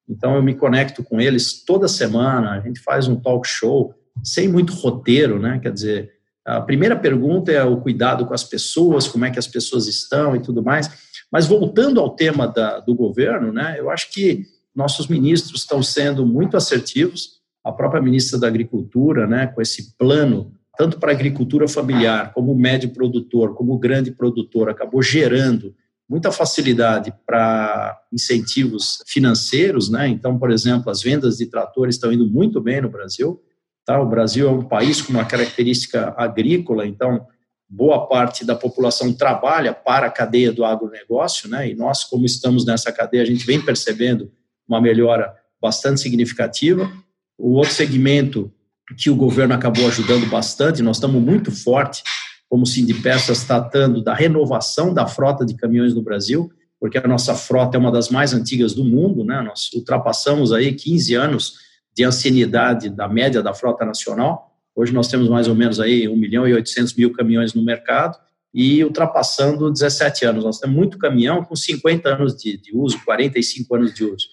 Então, 0.09 0.35
eu 0.35 0.43
me 0.43 0.55
conecto 0.55 1.05
com 1.05 1.21
eles 1.21 1.65
toda 1.65 1.87
semana, 1.87 2.53
a 2.53 2.61
gente 2.61 2.81
faz 2.81 3.07
um 3.07 3.17
talk 3.17 3.47
show, 3.47 3.95
sem 4.23 4.49
muito 4.49 4.73
roteiro, 4.73 5.39
né, 5.39 5.59
quer 5.63 5.73
dizer, 5.73 6.15
a 6.45 6.61
primeira 6.61 6.95
pergunta 6.95 7.51
é 7.51 7.65
o 7.65 7.81
cuidado 7.81 8.27
com 8.27 8.35
as 8.35 8.45
pessoas, 8.45 9.09
como 9.09 9.25
é 9.25 9.31
que 9.31 9.39
as 9.39 9.47
pessoas 9.47 9.87
estão 9.87 10.37
e 10.37 10.41
tudo 10.41 10.63
mais. 10.63 10.91
Mas 11.35 11.49
voltando 11.49 11.99
ao 11.99 12.11
tema 12.11 12.47
da, 12.47 12.79
do 12.79 12.95
governo, 12.95 13.53
né, 13.53 13.75
eu 13.77 13.91
acho 13.91 14.13
que 14.13 14.45
nossos 14.73 15.09
ministros 15.09 15.63
estão 15.63 15.83
sendo 15.83 16.25
muito 16.25 16.57
assertivos. 16.57 17.41
A 17.65 17.73
própria 17.73 18.01
ministra 18.01 18.39
da 18.39 18.47
Agricultura, 18.47 19.27
né, 19.27 19.49
com 19.49 19.61
esse 19.61 19.97
plano 19.99 20.53
tanto 20.77 20.99
para 20.99 21.11
a 21.11 21.15
agricultura 21.15 21.69
familiar, 21.69 22.33
como 22.33 22.53
o 22.53 22.57
médio 22.57 22.91
produtor, 22.91 23.55
como 23.55 23.75
o 23.75 23.79
grande 23.79 24.13
produtor, 24.13 24.69
acabou 24.69 25.03
gerando 25.03 25.75
muita 26.09 26.31
facilidade 26.31 27.13
para 27.27 27.97
incentivos 28.13 29.03
financeiros, 29.07 29.91
né? 29.91 30.09
Então, 30.09 30.39
por 30.39 30.51
exemplo, 30.51 30.91
as 30.91 31.03
vendas 31.03 31.39
de 31.39 31.47
tratores 31.47 31.97
estão 31.97 32.13
indo 32.13 32.27
muito 32.27 32.61
bem 32.61 32.81
no 32.81 32.89
Brasil. 32.89 33.41
Tá? 33.85 34.01
O 34.01 34.09
Brasil 34.09 34.49
é 34.49 34.51
um 34.51 34.65
país 34.65 35.01
com 35.01 35.13
uma 35.13 35.25
característica 35.25 36.15
agrícola, 36.17 36.87
então 36.87 37.27
boa 37.75 38.07
parte 38.07 38.45
da 38.45 38.55
população 38.55 39.13
trabalha 39.13 39.75
para 39.75 40.07
a 40.07 40.11
cadeia 40.11 40.53
do 40.53 40.65
agronegócio, 40.65 41.49
né? 41.49 41.69
E 41.69 41.75
nós, 41.75 42.05
como 42.05 42.25
estamos 42.25 42.65
nessa 42.65 42.93
cadeia, 42.93 43.23
a 43.23 43.27
gente 43.27 43.45
vem 43.45 43.61
percebendo 43.61 44.31
uma 44.67 44.81
melhora 44.81 45.35
bastante 45.61 46.01
significativa. 46.01 46.91
O 47.37 47.55
outro 47.55 47.75
segmento 47.75 48.53
que 48.97 49.11
o 49.11 49.17
governo 49.17 49.55
acabou 49.55 49.89
ajudando 49.89 50.27
bastante, 50.27 50.83
nós 50.83 50.99
estamos 50.99 51.21
muito 51.21 51.51
forte 51.51 52.03
como 52.49 52.65
Sindipeças 52.65 53.43
tratando 53.43 54.03
da 54.03 54.15
renovação 54.15 54.95
da 54.95 55.07
frota 55.07 55.45
de 55.45 55.57
caminhões 55.57 55.95
no 55.95 56.03
Brasil, 56.03 56.53
porque 56.79 56.99
a 56.99 57.09
nossa 57.09 57.35
frota 57.35 57.77
é 57.77 57.81
uma 57.81 57.91
das 57.91 58.09
mais 58.09 58.33
antigas 58.33 58.75
do 58.75 58.85
mundo, 58.85 59.25
né? 59.25 59.41
Nós 59.43 59.73
ultrapassamos 59.73 60.53
aí 60.53 60.73
15 60.73 61.15
anos 61.15 61.55
de 61.93 62.05
ancianidade 62.05 62.89
da 62.89 63.09
média 63.09 63.43
da 63.43 63.53
frota 63.53 63.85
nacional. 63.85 64.54
Hoje 64.75 64.93
nós 64.93 65.09
temos 65.09 65.29
mais 65.29 65.47
ou 65.47 65.55
menos 65.55 65.79
aí 65.79 66.09
1 66.09 66.17
milhão 66.17 66.49
e 66.49 66.53
800 66.53 66.95
mil 66.95 67.13
caminhões 67.13 67.55
no 67.55 67.63
mercado 67.63 68.19
e 68.53 68.85
ultrapassando 68.85 69.71
17 69.71 70.25
anos. 70.25 70.45
Nós 70.45 70.59
temos 70.59 70.77
muito 70.77 70.99
caminhão 70.99 71.45
com 71.45 71.55
50 71.55 72.09
anos 72.09 72.37
de, 72.37 72.57
de 72.57 72.77
uso, 72.77 72.99
45 73.05 73.75
anos 73.75 73.95
de 73.95 74.05
uso. 74.05 74.27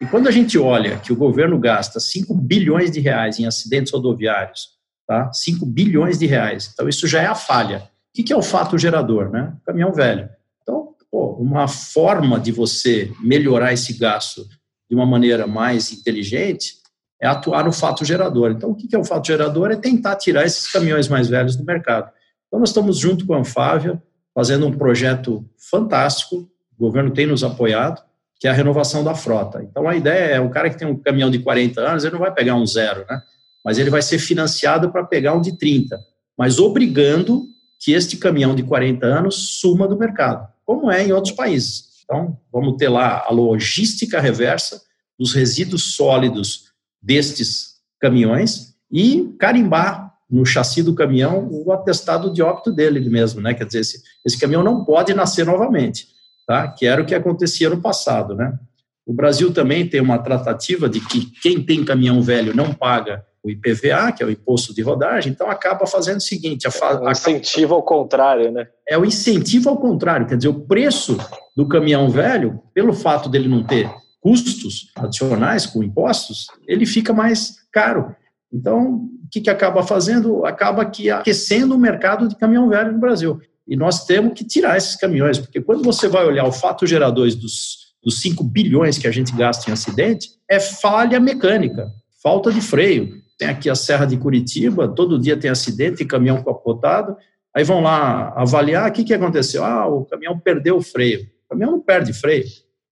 E 0.00 0.06
quando 0.06 0.28
a 0.28 0.30
gente 0.30 0.58
olha 0.58 0.98
que 0.98 1.12
o 1.12 1.16
governo 1.16 1.58
gasta 1.58 1.98
5 1.98 2.32
bilhões 2.34 2.90
de 2.90 3.00
reais 3.00 3.38
em 3.38 3.46
acidentes 3.46 3.92
rodoviários, 3.92 4.70
tá? 5.06 5.32
5 5.32 5.66
bilhões 5.66 6.18
de 6.18 6.26
reais, 6.26 6.70
então 6.72 6.88
isso 6.88 7.06
já 7.06 7.20
é 7.20 7.26
a 7.26 7.34
falha. 7.34 7.88
O 8.16 8.22
que 8.22 8.32
é 8.32 8.36
o 8.36 8.42
fato 8.42 8.78
gerador? 8.78 9.30
Né? 9.30 9.54
Caminhão 9.64 9.92
velho. 9.92 10.28
Então, 10.62 10.94
pô, 11.10 11.32
uma 11.34 11.68
forma 11.68 12.38
de 12.38 12.52
você 12.52 13.12
melhorar 13.20 13.72
esse 13.72 13.92
gasto 13.92 14.46
de 14.88 14.96
uma 14.96 15.06
maneira 15.06 15.46
mais 15.46 15.92
inteligente 15.92 16.78
é 17.20 17.26
atuar 17.26 17.64
no 17.64 17.72
fato 17.72 18.04
gerador. 18.04 18.52
Então, 18.52 18.70
o 18.70 18.74
que 18.74 18.94
é 18.94 18.98
o 18.98 19.04
fato 19.04 19.26
gerador? 19.26 19.70
É 19.70 19.76
tentar 19.76 20.16
tirar 20.16 20.44
esses 20.44 20.70
caminhões 20.70 21.08
mais 21.08 21.28
velhos 21.28 21.56
do 21.56 21.64
mercado. 21.64 22.10
Então, 22.46 22.60
nós 22.60 22.70
estamos 22.70 22.98
junto 22.98 23.26
com 23.26 23.34
a 23.34 23.38
Anfávia, 23.38 24.00
fazendo 24.34 24.66
um 24.66 24.72
projeto 24.72 25.44
fantástico, 25.70 26.48
o 26.78 26.84
governo 26.86 27.10
tem 27.10 27.26
nos 27.26 27.42
apoiado, 27.42 28.00
que 28.38 28.46
é 28.46 28.50
a 28.50 28.54
renovação 28.54 29.02
da 29.02 29.14
frota. 29.14 29.62
Então, 29.62 29.88
a 29.88 29.96
ideia 29.96 30.36
é, 30.36 30.40
o 30.40 30.48
cara 30.48 30.70
que 30.70 30.78
tem 30.78 30.86
um 30.86 30.96
caminhão 30.96 31.30
de 31.30 31.40
40 31.40 31.80
anos, 31.80 32.04
ele 32.04 32.12
não 32.12 32.20
vai 32.20 32.32
pegar 32.32 32.54
um 32.54 32.64
zero, 32.64 33.04
né? 33.08 33.20
Mas 33.64 33.78
ele 33.78 33.90
vai 33.90 34.00
ser 34.00 34.18
financiado 34.18 34.90
para 34.92 35.04
pegar 35.04 35.34
um 35.34 35.40
de 35.40 35.58
30, 35.58 35.98
mas 36.38 36.60
obrigando 36.60 37.46
que 37.80 37.92
este 37.92 38.16
caminhão 38.16 38.54
de 38.54 38.62
40 38.62 39.04
anos 39.04 39.58
suma 39.60 39.88
do 39.88 39.98
mercado, 39.98 40.48
como 40.64 40.90
é 40.90 41.04
em 41.04 41.12
outros 41.12 41.34
países. 41.34 41.88
Então, 42.04 42.38
vamos 42.52 42.76
ter 42.76 42.88
lá 42.88 43.24
a 43.26 43.32
logística 43.32 44.20
reversa 44.20 44.80
dos 45.18 45.34
resíduos 45.34 45.94
sólidos 45.96 46.67
destes 47.00 47.78
caminhões 48.00 48.74
e 48.90 49.34
carimbar 49.38 50.14
no 50.30 50.44
chassi 50.44 50.82
do 50.82 50.94
caminhão 50.94 51.48
o 51.50 51.72
atestado 51.72 52.32
de 52.32 52.42
óbito 52.42 52.70
dele 52.70 53.00
mesmo, 53.08 53.40
né? 53.40 53.54
Quer 53.54 53.64
dizer, 53.64 53.80
esse, 53.80 54.02
esse 54.24 54.38
caminhão 54.38 54.62
não 54.62 54.84
pode 54.84 55.14
nascer 55.14 55.46
novamente 55.46 56.06
tá? 56.48 56.66
que 56.66 56.86
era 56.86 57.02
o 57.02 57.04
que 57.04 57.14
acontecia 57.14 57.68
no 57.68 57.80
passado. 57.80 58.34
Né? 58.34 58.58
O 59.06 59.12
Brasil 59.12 59.52
também 59.52 59.86
tem 59.86 60.00
uma 60.00 60.18
tratativa 60.18 60.88
de 60.88 60.98
que 60.98 61.30
quem 61.42 61.62
tem 61.62 61.84
caminhão 61.84 62.22
velho 62.22 62.56
não 62.56 62.72
paga 62.72 63.22
o 63.44 63.50
IPVA, 63.50 64.10
que 64.12 64.22
é 64.22 64.26
o 64.26 64.30
imposto 64.30 64.74
de 64.74 64.82
rodagem, 64.82 65.30
então 65.30 65.48
acaba 65.48 65.86
fazendo 65.86 66.16
o 66.16 66.22
seguinte... 66.22 66.66
A 66.66 66.70
é 66.70 67.08
um 67.08 67.10
incentivo 67.12 67.74
ao 67.74 67.82
contrário, 67.82 68.50
né? 68.50 68.66
É 68.88 68.98
o 68.98 69.04
incentivo 69.04 69.68
ao 69.68 69.76
contrário, 69.76 70.26
quer 70.26 70.36
dizer, 70.36 70.48
o 70.48 70.60
preço 70.60 71.16
do 71.56 71.68
caminhão 71.68 72.10
velho, 72.10 72.60
pelo 72.74 72.92
fato 72.92 73.28
dele 73.28 73.46
não 73.46 73.62
ter 73.62 73.88
custos 74.28 74.90
adicionais 74.94 75.64
com 75.64 75.82
impostos, 75.82 76.48
ele 76.66 76.84
fica 76.84 77.14
mais 77.14 77.56
caro. 77.72 78.14
Então, 78.52 79.08
o 79.24 79.28
que, 79.30 79.40
que 79.40 79.48
acaba 79.48 79.82
fazendo? 79.82 80.44
Acaba 80.44 80.84
que 80.84 81.10
aquecendo 81.10 81.74
o 81.74 81.78
mercado 81.78 82.28
de 82.28 82.36
caminhão 82.36 82.68
velho 82.68 82.92
no 82.92 82.98
Brasil. 82.98 83.40
E 83.66 83.74
nós 83.74 84.04
temos 84.04 84.34
que 84.34 84.44
tirar 84.44 84.76
esses 84.76 84.96
caminhões, 84.96 85.38
porque 85.38 85.62
quando 85.62 85.82
você 85.82 86.08
vai 86.08 86.26
olhar 86.26 86.44
o 86.44 86.52
fato 86.52 86.86
gerador 86.86 87.26
dos, 87.36 87.94
dos 88.04 88.20
5 88.20 88.44
bilhões 88.44 88.98
que 88.98 89.08
a 89.08 89.10
gente 89.10 89.34
gasta 89.34 89.70
em 89.70 89.72
acidente, 89.72 90.28
é 90.46 90.60
falha 90.60 91.18
mecânica, 91.18 91.88
falta 92.22 92.52
de 92.52 92.60
freio. 92.60 93.14
Tem 93.38 93.48
aqui 93.48 93.70
a 93.70 93.74
Serra 93.74 94.04
de 94.04 94.18
Curitiba, 94.18 94.88
todo 94.88 95.18
dia 95.18 95.38
tem 95.38 95.50
acidente, 95.50 96.04
caminhão 96.04 96.42
capotado, 96.42 97.16
aí 97.56 97.64
vão 97.64 97.80
lá 97.80 98.34
avaliar 98.36 98.90
o 98.90 98.92
que, 98.92 99.04
que 99.04 99.14
aconteceu. 99.14 99.64
Ah, 99.64 99.86
o 99.86 100.04
caminhão 100.04 100.38
perdeu 100.38 100.76
o 100.76 100.82
freio. 100.82 101.22
O 101.46 101.48
caminhão 101.48 101.72
não 101.72 101.80
perde 101.80 102.12
freio. 102.12 102.44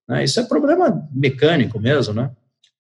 Né? 0.08 0.24
Isso 0.24 0.40
é 0.40 0.44
problema 0.44 1.08
mecânico 1.12 1.80
mesmo, 1.80 2.14
né? 2.14 2.30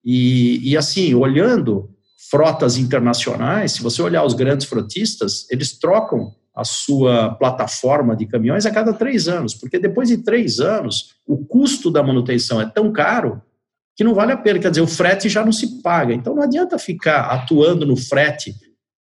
E, 0.04 0.70
e 0.70 0.76
assim, 0.76 1.14
olhando 1.14 1.90
frotas 2.30 2.76
internacionais, 2.76 3.72
se 3.72 3.82
você 3.82 4.00
olhar 4.02 4.24
os 4.24 4.34
grandes 4.34 4.66
frotistas, 4.66 5.46
eles 5.50 5.78
trocam 5.78 6.32
a 6.54 6.64
sua 6.64 7.34
plataforma 7.34 8.16
de 8.16 8.26
caminhões 8.26 8.64
a 8.64 8.70
cada 8.70 8.92
três 8.92 9.28
anos, 9.28 9.54
porque 9.54 9.78
depois 9.78 10.08
de 10.08 10.18
três 10.18 10.58
anos, 10.58 11.14
o 11.26 11.44
custo 11.44 11.90
da 11.90 12.02
manutenção 12.02 12.60
é 12.60 12.66
tão 12.66 12.90
caro 12.92 13.42
que 13.96 14.04
não 14.04 14.14
vale 14.14 14.32
a 14.32 14.36
pena. 14.36 14.58
Quer 14.58 14.70
dizer, 14.70 14.82
o 14.82 14.86
frete 14.86 15.28
já 15.28 15.44
não 15.44 15.52
se 15.52 15.82
paga. 15.82 16.12
Então 16.12 16.34
não 16.34 16.42
adianta 16.42 16.78
ficar 16.78 17.26
atuando 17.26 17.86
no 17.86 17.96
frete, 17.96 18.54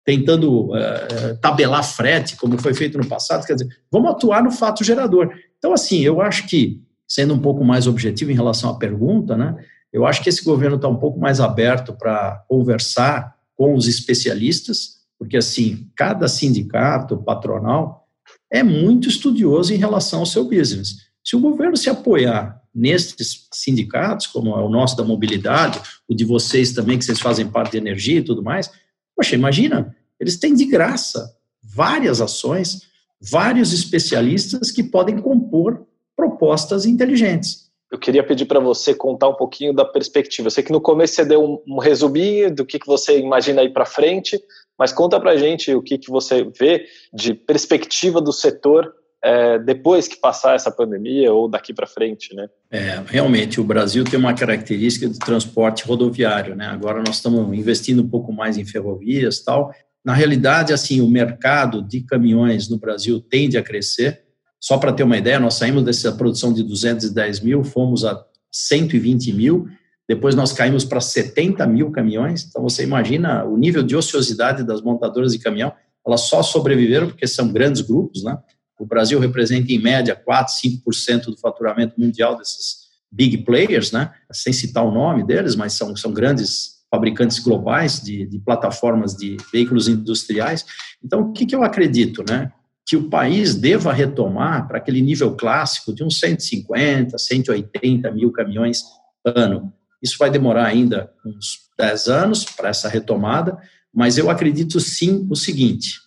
tentando 0.05 0.73
uh, 0.73 1.37
tabelar 1.41 1.83
frete, 1.83 2.37
como 2.37 2.57
foi 2.59 2.73
feito 2.73 2.97
no 2.97 3.07
passado. 3.07 3.45
Quer 3.45 3.55
dizer, 3.55 3.69
vamos 3.91 4.11
atuar 4.11 4.43
no 4.43 4.53
fato 4.53 4.85
gerador. 4.85 5.33
Então, 5.59 5.73
assim, 5.73 6.01
eu 6.01 6.21
acho 6.21 6.47
que, 6.47 6.81
sendo 7.07 7.35
um 7.35 7.39
pouco 7.39 7.65
mais 7.65 7.87
objetivo 7.87 8.31
em 8.31 8.35
relação 8.35 8.71
à 8.71 8.79
pergunta, 8.79 9.37
né, 9.37 9.57
eu 9.93 10.05
acho 10.05 10.23
que 10.23 10.29
esse 10.29 10.45
governo 10.45 10.77
está 10.77 10.89
um 10.89 10.97
pouco 10.97 11.19
mais 11.19 11.41
aberto 11.41 11.93
para 11.93 12.45
conversar 12.49 13.37
com 13.55 13.75
os 13.75 13.87
especialistas 13.87 14.97
porque 15.19 15.37
assim, 15.37 15.91
cada 15.97 16.29
sindicato 16.29 17.17
patronal 17.19 18.07
é 18.51 18.63
muito 18.63 19.09
estudioso 19.09 19.73
em 19.73 19.77
relação 19.77 20.21
ao 20.21 20.27
seu 20.27 20.45
business. 20.45 21.07
Se 21.25 21.35
o 21.35 21.41
governo 21.41 21.77
se 21.77 21.91
apoiar 21.91 22.61
nesses 22.75 23.49
sindicatos, 23.53 24.27
como 24.27 24.51
é 24.51 24.63
o 24.63 24.69
nosso 24.69 24.97
da 24.97 25.05
mobilidade, 25.05 25.81
o 26.07 26.15
de 26.15 26.25
vocês 26.25 26.73
também, 26.73 26.99
que 26.99 27.05
vocês 27.05 27.19
fazem 27.19 27.49
parte 27.49 27.73
de 27.73 27.79
energia 27.79 28.19
e 28.19 28.25
tudo 28.25 28.43
mais, 28.43 28.71
poxa, 29.17 29.35
imagina, 29.35 29.97
eles 30.21 30.37
têm 30.37 30.55
de 30.55 30.67
graça 30.67 31.35
várias 31.63 32.21
ações, 32.21 32.83
vários 33.21 33.73
especialistas 33.73 34.71
que 34.71 34.85
podem 34.85 35.19
compor 35.19 35.87
propostas 36.17 36.87
inteligentes 36.87 37.67
eu 37.91 37.99
queria 37.99 38.23
pedir 38.23 38.47
para 38.47 38.61
você 38.61 38.95
contar 38.95 39.29
um 39.29 39.35
pouquinho 39.35 39.73
da 39.73 39.85
perspectiva. 39.85 40.47
Eu 40.47 40.51
sei 40.51 40.63
que 40.63 40.73
no 40.73 40.81
começo 40.81 41.15
você 41.15 41.25
deu 41.25 41.43
um, 41.43 41.77
um 41.77 41.79
resuminho 41.79 42.55
do 42.55 42.67
que, 42.67 42.79
que 42.79 42.87
você 42.87 43.19
imagina 43.19 43.63
aí 43.63 43.69
para 43.69 43.87
frente, 43.87 44.41
mas 44.79 44.93
conta 44.93 45.21
para 45.21 45.33
a 45.33 45.37
gente 45.37 45.73
o 45.75 45.83
que, 45.83 45.97
que 45.97 46.11
você 46.11 46.45
vê 46.59 46.87
de 47.13 47.33
perspectiva 47.33 48.21
do 48.21 48.33
setor 48.33 48.93
é, 49.25 49.59
depois 49.59 50.07
que 50.07 50.21
passar 50.21 50.55
essa 50.55 50.71
pandemia 50.71 51.33
ou 51.33 51.49
daqui 51.49 51.73
para 51.73 51.87
frente, 51.87 52.35
né? 52.35 52.49
É, 52.71 53.03
realmente, 53.07 53.61
o 53.61 53.65
Brasil 53.65 54.05
tem 54.05 54.19
uma 54.19 54.35
característica 54.35 55.09
de 55.09 55.19
transporte 55.19 55.85
rodoviário, 55.85 56.55
né? 56.55 56.67
Agora 56.67 56.99
nós 56.99 57.17
estamos 57.17 57.57
investindo 57.57 58.03
um 58.03 58.09
pouco 58.09 58.33
mais 58.33 58.59
em 58.59 58.65
ferrovias 58.65 59.43
tal. 59.43 59.73
Na 60.05 60.13
realidade, 60.13 60.73
assim, 60.73 61.01
o 61.01 61.09
mercado 61.09 61.83
de 61.83 62.03
caminhões 62.03 62.69
no 62.69 62.79
Brasil 62.79 63.21
tende 63.21 63.57
a 63.57 63.63
crescer, 63.63 64.26
só 64.67 64.79
para 64.79 64.93
ter 64.93 65.05
uma 65.05 65.17
ideia, 65.17 65.39
nós 65.39 65.55
saímos 65.55 65.85
dessa 65.85 66.11
produção 66.11 66.53
de 66.53 66.61
210 66.65 67.39
mil, 67.39 67.63
fomos 67.63 68.05
a 68.05 68.21
120 68.51 69.33
mil, 69.33 69.69
depois 70.09 70.35
nós 70.35 70.53
caímos 70.53 70.85
para 70.85 71.01
70 71.01 71.65
mil 71.69 71.93
caminhões. 71.93 72.45
Então 72.49 72.61
você 72.65 72.83
imagina 72.83 73.45
o 73.45 73.57
nível 73.57 73.85
de 73.85 73.95
ociosidade 73.95 74.65
das 74.65 74.83
montadoras 74.83 75.31
de 75.31 75.39
caminhão. 75.39 75.73
Elas 76.05 76.23
só 76.23 76.43
sobreviveram 76.43 77.07
porque 77.07 77.29
são 77.29 77.53
grandes 77.53 77.81
grupos, 77.81 78.25
né? 78.25 78.37
O 78.77 78.85
Brasil 78.85 79.21
representa 79.21 79.73
em 79.73 79.79
média 79.79 80.17
4, 80.17 80.55
5% 80.85 81.27
do 81.27 81.39
faturamento 81.39 81.95
mundial 81.97 82.37
desses 82.37 82.87
big 83.09 83.45
players, 83.45 83.93
né? 83.93 84.13
Sem 84.33 84.53
citar 84.53 84.85
o 84.85 84.91
nome 84.91 85.25
deles, 85.25 85.55
mas 85.55 85.75
são, 85.75 85.95
são 85.95 86.13
grandes 86.13 86.85
fabricantes 86.91 87.39
globais 87.39 88.01
de, 88.01 88.27
de 88.27 88.41
plataformas 88.41 89.15
de 89.15 89.37
veículos 89.53 89.87
industriais. 89.87 90.67
Então, 91.05 91.21
o 91.21 91.33
que, 91.33 91.47
que 91.47 91.55
eu 91.55 91.63
acredito, 91.63 92.25
né? 92.29 92.51
Que 92.87 92.97
o 92.97 93.11
país 93.11 93.57
deva 93.57 93.93
retomar 93.93 94.69
para 94.69 94.79
aquele 94.79 95.01
nível 95.01 95.35
clássico 95.35 95.93
de 95.93 96.05
uns 96.05 96.21
150, 96.21 97.19
180 97.19 98.11
mil 98.13 98.31
caminhões 98.31 98.83
ano. 99.25 99.73
Isso 100.01 100.17
vai 100.17 100.31
demorar 100.31 100.67
ainda 100.67 101.11
uns 101.25 101.67
10 101.77 102.07
anos 102.07 102.45
para 102.45 102.69
essa 102.69 102.89
retomada, 102.89 103.59
mas 103.93 104.17
eu 104.19 104.31
acredito 104.31 104.79
sim 104.79 105.27
o 105.29 105.35
seguinte: 105.35 105.99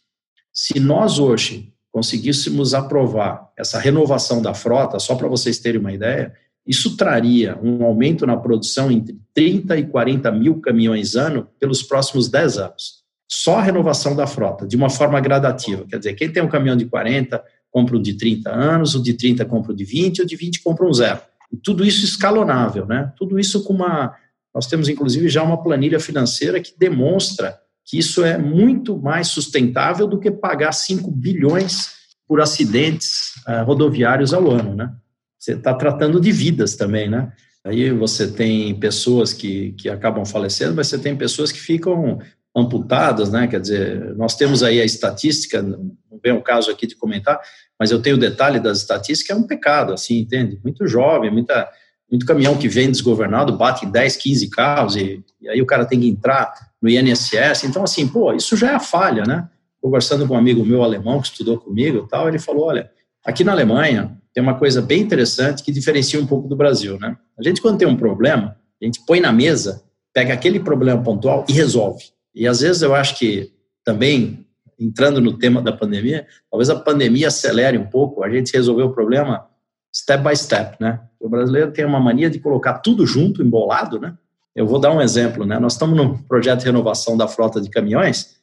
se 0.54 0.80
nós 0.80 1.20
hoje 1.20 1.74
conseguíssemos 1.92 2.74
aprovar 2.74 3.52
essa 3.58 3.78
renovação 3.78 4.42
da 4.42 4.54
frota, 4.54 5.00
só 5.00 5.16
para 5.16 5.28
vocês 5.28 5.60
terem 5.60 5.82
uma 5.82 5.92
ideia, 5.92 6.34
isso 6.66 6.96
traria 6.96 7.60
um 7.62 7.84
aumento 7.84 8.26
na 8.26 8.38
produção 8.38 8.90
entre 8.90 9.20
30 9.34 9.78
e 9.78 9.86
40 9.88 10.32
mil 10.32 10.62
caminhões 10.62 11.16
ano 11.16 11.50
pelos 11.60 11.84
próximos 11.84 12.30
10 12.30 12.58
anos. 12.58 12.99
Só 13.30 13.60
a 13.60 13.62
renovação 13.62 14.16
da 14.16 14.26
frota, 14.26 14.68
de 14.68 14.76
uma 14.76 14.90
forma 14.90 15.20
gradativa. 15.20 15.86
Quer 15.88 16.00
dizer, 16.00 16.14
quem 16.14 16.32
tem 16.32 16.42
um 16.42 16.48
caminhão 16.48 16.76
de 16.76 16.86
40 16.86 17.44
compra 17.70 17.96
um 17.96 18.02
de 18.02 18.16
30 18.16 18.50
anos, 18.50 18.96
o 18.96 19.04
de 19.04 19.14
30 19.14 19.46
compra 19.46 19.72
um 19.72 19.76
de 19.76 19.86
20, 19.86 20.24
o 20.24 20.26
de 20.26 20.36
20 20.36 20.64
compra 20.64 20.88
um 20.88 20.94
zero. 20.94 21.22
E 21.54 21.58
tudo 21.58 21.86
isso 21.86 22.04
escalonável, 22.04 22.88
né? 22.88 23.14
Tudo 23.16 23.40
isso 23.40 23.64
com 23.64 23.74
uma. 23.74 24.16
Nós 24.54 24.66
temos, 24.66 24.90
inclusive, 24.90 25.30
já 25.30 25.44
uma 25.44 25.62
planilha 25.62 26.00
financeira 26.00 26.60
que 26.60 26.74
demonstra 26.78 27.56
que 27.86 28.00
isso 28.00 28.24
é 28.24 28.38
muito 28.38 28.98
mais 28.98 29.28
sustentável 29.28 30.08
do 30.08 30.20
que 30.20 30.32
pagar 30.32 30.72
5 30.72 31.10
bilhões 31.12 31.92
por 32.28 32.42
acidentes 32.42 33.34
uh, 33.48 33.64
rodoviários 33.64 34.34
ao 34.34 34.50
ano, 34.50 34.76
né? 34.76 34.92
Você 35.38 35.54
está 35.54 35.74
tratando 35.74 36.20
de 36.20 36.32
vidas 36.32 36.76
também, 36.76 37.10
né? 37.10 37.32
Aí 37.64 37.92
você 37.92 38.28
tem 38.28 38.74
pessoas 38.80 39.34
que, 39.34 39.74
que 39.74 39.90
acabam 39.90 40.26
falecendo, 40.26 40.76
mas 40.76 40.88
você 40.88 40.98
tem 40.98 41.16
pessoas 41.16 41.52
que 41.52 41.60
ficam 41.60 42.20
amputadas, 42.60 43.32
né? 43.32 43.48
Quer 43.48 43.60
dizer, 43.60 44.16
nós 44.16 44.36
temos 44.36 44.62
aí 44.62 44.82
a 44.82 44.86
estatística, 44.86 45.62
não 45.62 45.92
vem 46.24 46.34
o 46.34 46.42
caso 46.42 46.70
aqui 46.70 46.86
de 46.86 46.96
comentar, 46.96 47.40
mas 47.80 47.92
eu 47.92 48.02
tenho 48.02 48.18
o 48.18 48.20
detalhe 48.20 48.60
das 48.60 48.80
estatísticas, 48.80 49.36
é 49.36 49.40
um 49.40 49.48
pecado, 49.48 49.94
assim, 49.94 50.20
entende? 50.20 50.60
Muito 50.64 50.86
jovem, 50.86 51.32
muita, 51.32 51.68
muito 52.12 52.26
caminhão 52.26 52.58
que 52.58 52.68
vem 52.68 52.92
desgovernado, 52.92 53.58
bate 53.58 53.86
em 53.86 53.92
10, 53.92 54.18
15 54.18 54.50
carros 54.50 54.96
e, 54.96 55.24
e 55.42 55.50
aí 55.50 55.62
o 55.62 55.66
cara 55.66 55.86
tem 55.86 56.00
que 56.00 56.08
entrar 56.08 56.54
no 56.82 56.90
INSS. 56.90 57.64
Então, 57.64 57.84
assim, 57.84 58.08
pô, 58.08 58.34
isso 58.34 58.58
já 58.58 58.72
é 58.72 58.76
a 58.76 58.80
falha, 58.80 59.24
né? 59.24 59.48
Conversando 59.82 60.28
com 60.28 60.34
um 60.34 60.38
amigo 60.38 60.66
meu 60.66 60.84
alemão 60.84 61.22
que 61.22 61.28
estudou 61.28 61.58
comigo 61.58 62.08
tal, 62.08 62.28
ele 62.28 62.40
falou, 62.40 62.66
olha, 62.66 62.92
aqui 63.26 63.44
na 63.44 63.54
Alemanha 63.54 64.18
tem 64.34 64.44
uma 64.44 64.56
coisa 64.56 64.82
bem 64.82 65.02
interessante 65.02 65.64
que 65.64 65.72
diferencia 65.72 66.20
um 66.20 66.26
pouco 66.26 66.48
do 66.48 66.56
Brasil, 66.56 67.00
né? 67.00 67.16
A 67.38 67.44
gente, 67.44 67.62
quando 67.62 67.78
tem 67.78 67.88
um 67.88 67.96
problema, 67.96 68.58
a 68.82 68.86
gente 68.86 69.02
põe 69.06 69.20
na 69.20 69.32
mesa, 69.32 69.84
pega 70.14 70.34
aquele 70.34 70.60
problema 70.60 71.02
pontual 71.02 71.46
e 71.48 71.54
resolve. 71.54 72.04
E 72.34 72.48
às 72.48 72.62
vezes 72.62 72.82
eu 72.82 72.94
acho 72.96 73.18
que 73.18 73.52
também, 73.84 74.46
entrando 74.80 75.20
no 75.20 75.38
tema 75.38 75.62
da 75.62 75.72
pandemia, 75.72 76.28
talvez 76.50 76.70
a 76.70 76.76
pandemia 76.76 77.28
acelere 77.28 77.78
um 77.78 77.88
pouco 77.88 78.24
a 78.24 78.30
gente 78.30 78.54
resolver 78.54 78.84
o 78.84 78.94
problema 78.94 79.48
step 79.94 80.24
by 80.24 80.36
step, 80.36 80.78
né? 80.80 81.02
O 81.20 81.28
brasileiro 81.28 81.72
tem 81.72 81.86
uma 81.86 82.00
mania 82.00 82.30
de 82.30 82.40
colocar 82.40 82.80
tudo 82.80 83.06
junto, 83.06 83.42
embolado, 83.42 84.00
né? 84.00 84.16
Eu 84.56 84.66
vou 84.66 84.80
dar 84.80 84.92
um 84.92 85.02
exemplo, 85.02 85.46
né? 85.46 85.60
Nós 85.60 85.74
estamos 85.74 85.98
num 85.98 86.18
projeto 86.18 86.60
de 86.60 86.66
renovação 86.66 87.18
da 87.18 87.28
frota 87.28 87.60
de 87.60 87.70
caminhões, 87.70 88.38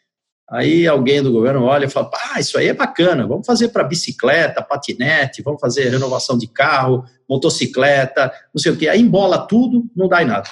aí 0.49 0.87
alguém 0.87 1.22
do 1.22 1.33
governo 1.33 1.64
olha 1.64 1.87
e 1.87 1.90
fala, 1.90 2.11
ah, 2.33 2.40
isso 2.40 2.59
aí 2.59 2.68
é 2.68 2.75
bacana, 2.75 3.27
vamos 3.27 3.46
fazer 3.46 3.68
para 3.68 3.85
bicicleta, 3.85 4.62
patinete, 4.62 5.42
vamos 5.42 5.61
fazer 5.61 5.88
renovação 5.88 6.38
de 6.38 6.46
carro, 6.46 7.05
motocicleta, 7.29 8.33
não 8.55 8.61
sei 8.61 8.72
o 8.72 8.77
quê. 8.77 8.88
Aí 8.88 9.01
embola 9.01 9.46
tudo, 9.46 9.85
não 9.94 10.09
dá 10.09 10.22
em 10.22 10.27
nada. 10.27 10.49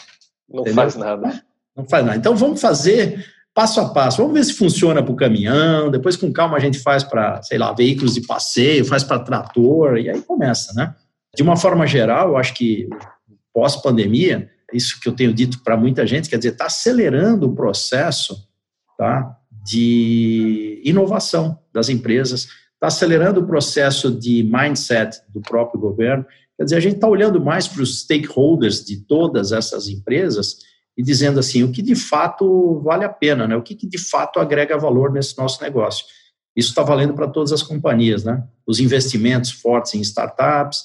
Não 0.49 0.61
Entendeu? 0.61 0.75
faz 0.75 0.97
nada. 0.97 1.45
Não 1.77 1.85
faz 1.89 2.05
nada. 2.05 2.19
Então 2.19 2.37
vamos 2.37 2.61
fazer 2.61 3.25
passo 3.55 3.81
a 3.81 3.89
passo. 3.89 4.19
Vamos 4.19 4.35
ver 4.35 4.45
se 4.45 4.55
funciona 4.55 5.03
para 5.03 5.13
o 5.13 5.17
caminhão, 5.17 5.91
depois 5.91 6.17
com 6.17 6.33
calma 6.33 6.57
a 6.57 6.61
gente 6.61 6.81
faz 6.81 7.05
para, 7.05 7.41
sei 7.43 7.57
lá, 7.57 7.73
veículos 7.73 8.15
de 8.15 8.23
passeio, 8.27 8.85
faz 8.85 9.05
para 9.05 9.21
trator, 9.21 9.97
e 9.97 10.11
aí 10.11 10.21
começa, 10.21 10.73
né? 10.75 10.95
De 11.35 11.43
uma 11.43 11.57
forma 11.57 11.87
geral, 11.87 12.31
eu 12.31 12.37
acho 12.37 12.55
que 12.55 12.89
pós-pandemia, 13.53 14.51
isso 14.73 15.01
que 15.01 15.09
eu 15.09 15.13
tenho 15.13 15.33
dito 15.33 15.63
para 15.63 15.77
muita 15.77 16.05
gente, 16.07 16.29
quer 16.29 16.37
dizer, 16.37 16.53
está 16.53 16.67
acelerando 16.67 17.47
o 17.47 17.55
processo 17.55 18.49
tá, 18.99 19.37
de 19.65 20.83
inovação 20.85 21.59
das 21.73 21.89
empresas, 21.89 22.49
está 22.75 22.89
acelerando 22.89 23.41
o 23.41 23.47
processo 23.47 24.11
de 24.11 24.43
mindset 24.43 25.21
do 25.33 25.41
próprio 25.41 25.81
governo. 25.81 26.27
Quer 26.57 26.65
dizer, 26.65 26.77
a 26.77 26.81
gente 26.81 26.97
está 26.97 27.09
olhando 27.09 27.41
mais 27.41 27.67
para 27.67 27.83
os 27.83 28.01
stakeholders 28.01 28.85
de 28.85 28.99
todas 29.07 29.53
essas 29.53 29.89
empresas 29.89 30.59
e 30.97 31.03
dizendo 31.03 31.41
assim, 31.41 31.63
o 31.63 31.73
que 31.73 31.83
de 31.83 31.95
fato 31.95 32.81
vale 32.81 33.05
a 33.05 33.09
pena, 33.09 33.49
né? 33.49 33.57
o 33.57 33.63
que, 33.63 33.75
que 33.75 33.87
de 33.87 33.99
fato 33.99 34.39
agrega 34.39 34.79
valor 34.79 35.13
nesse 35.13 35.37
nosso 35.37 35.63
negócio. 35.63 36.05
Isso 36.57 36.69
está 36.69 36.83
valendo 36.83 37.15
para 37.15 37.29
todas 37.29 37.53
as 37.53 37.63
companhias, 37.63 38.23
né? 38.23 38.47
Os 38.65 38.79
investimentos 38.79 39.51
fortes 39.51 39.95
em 39.95 40.01
startups, 40.01 40.85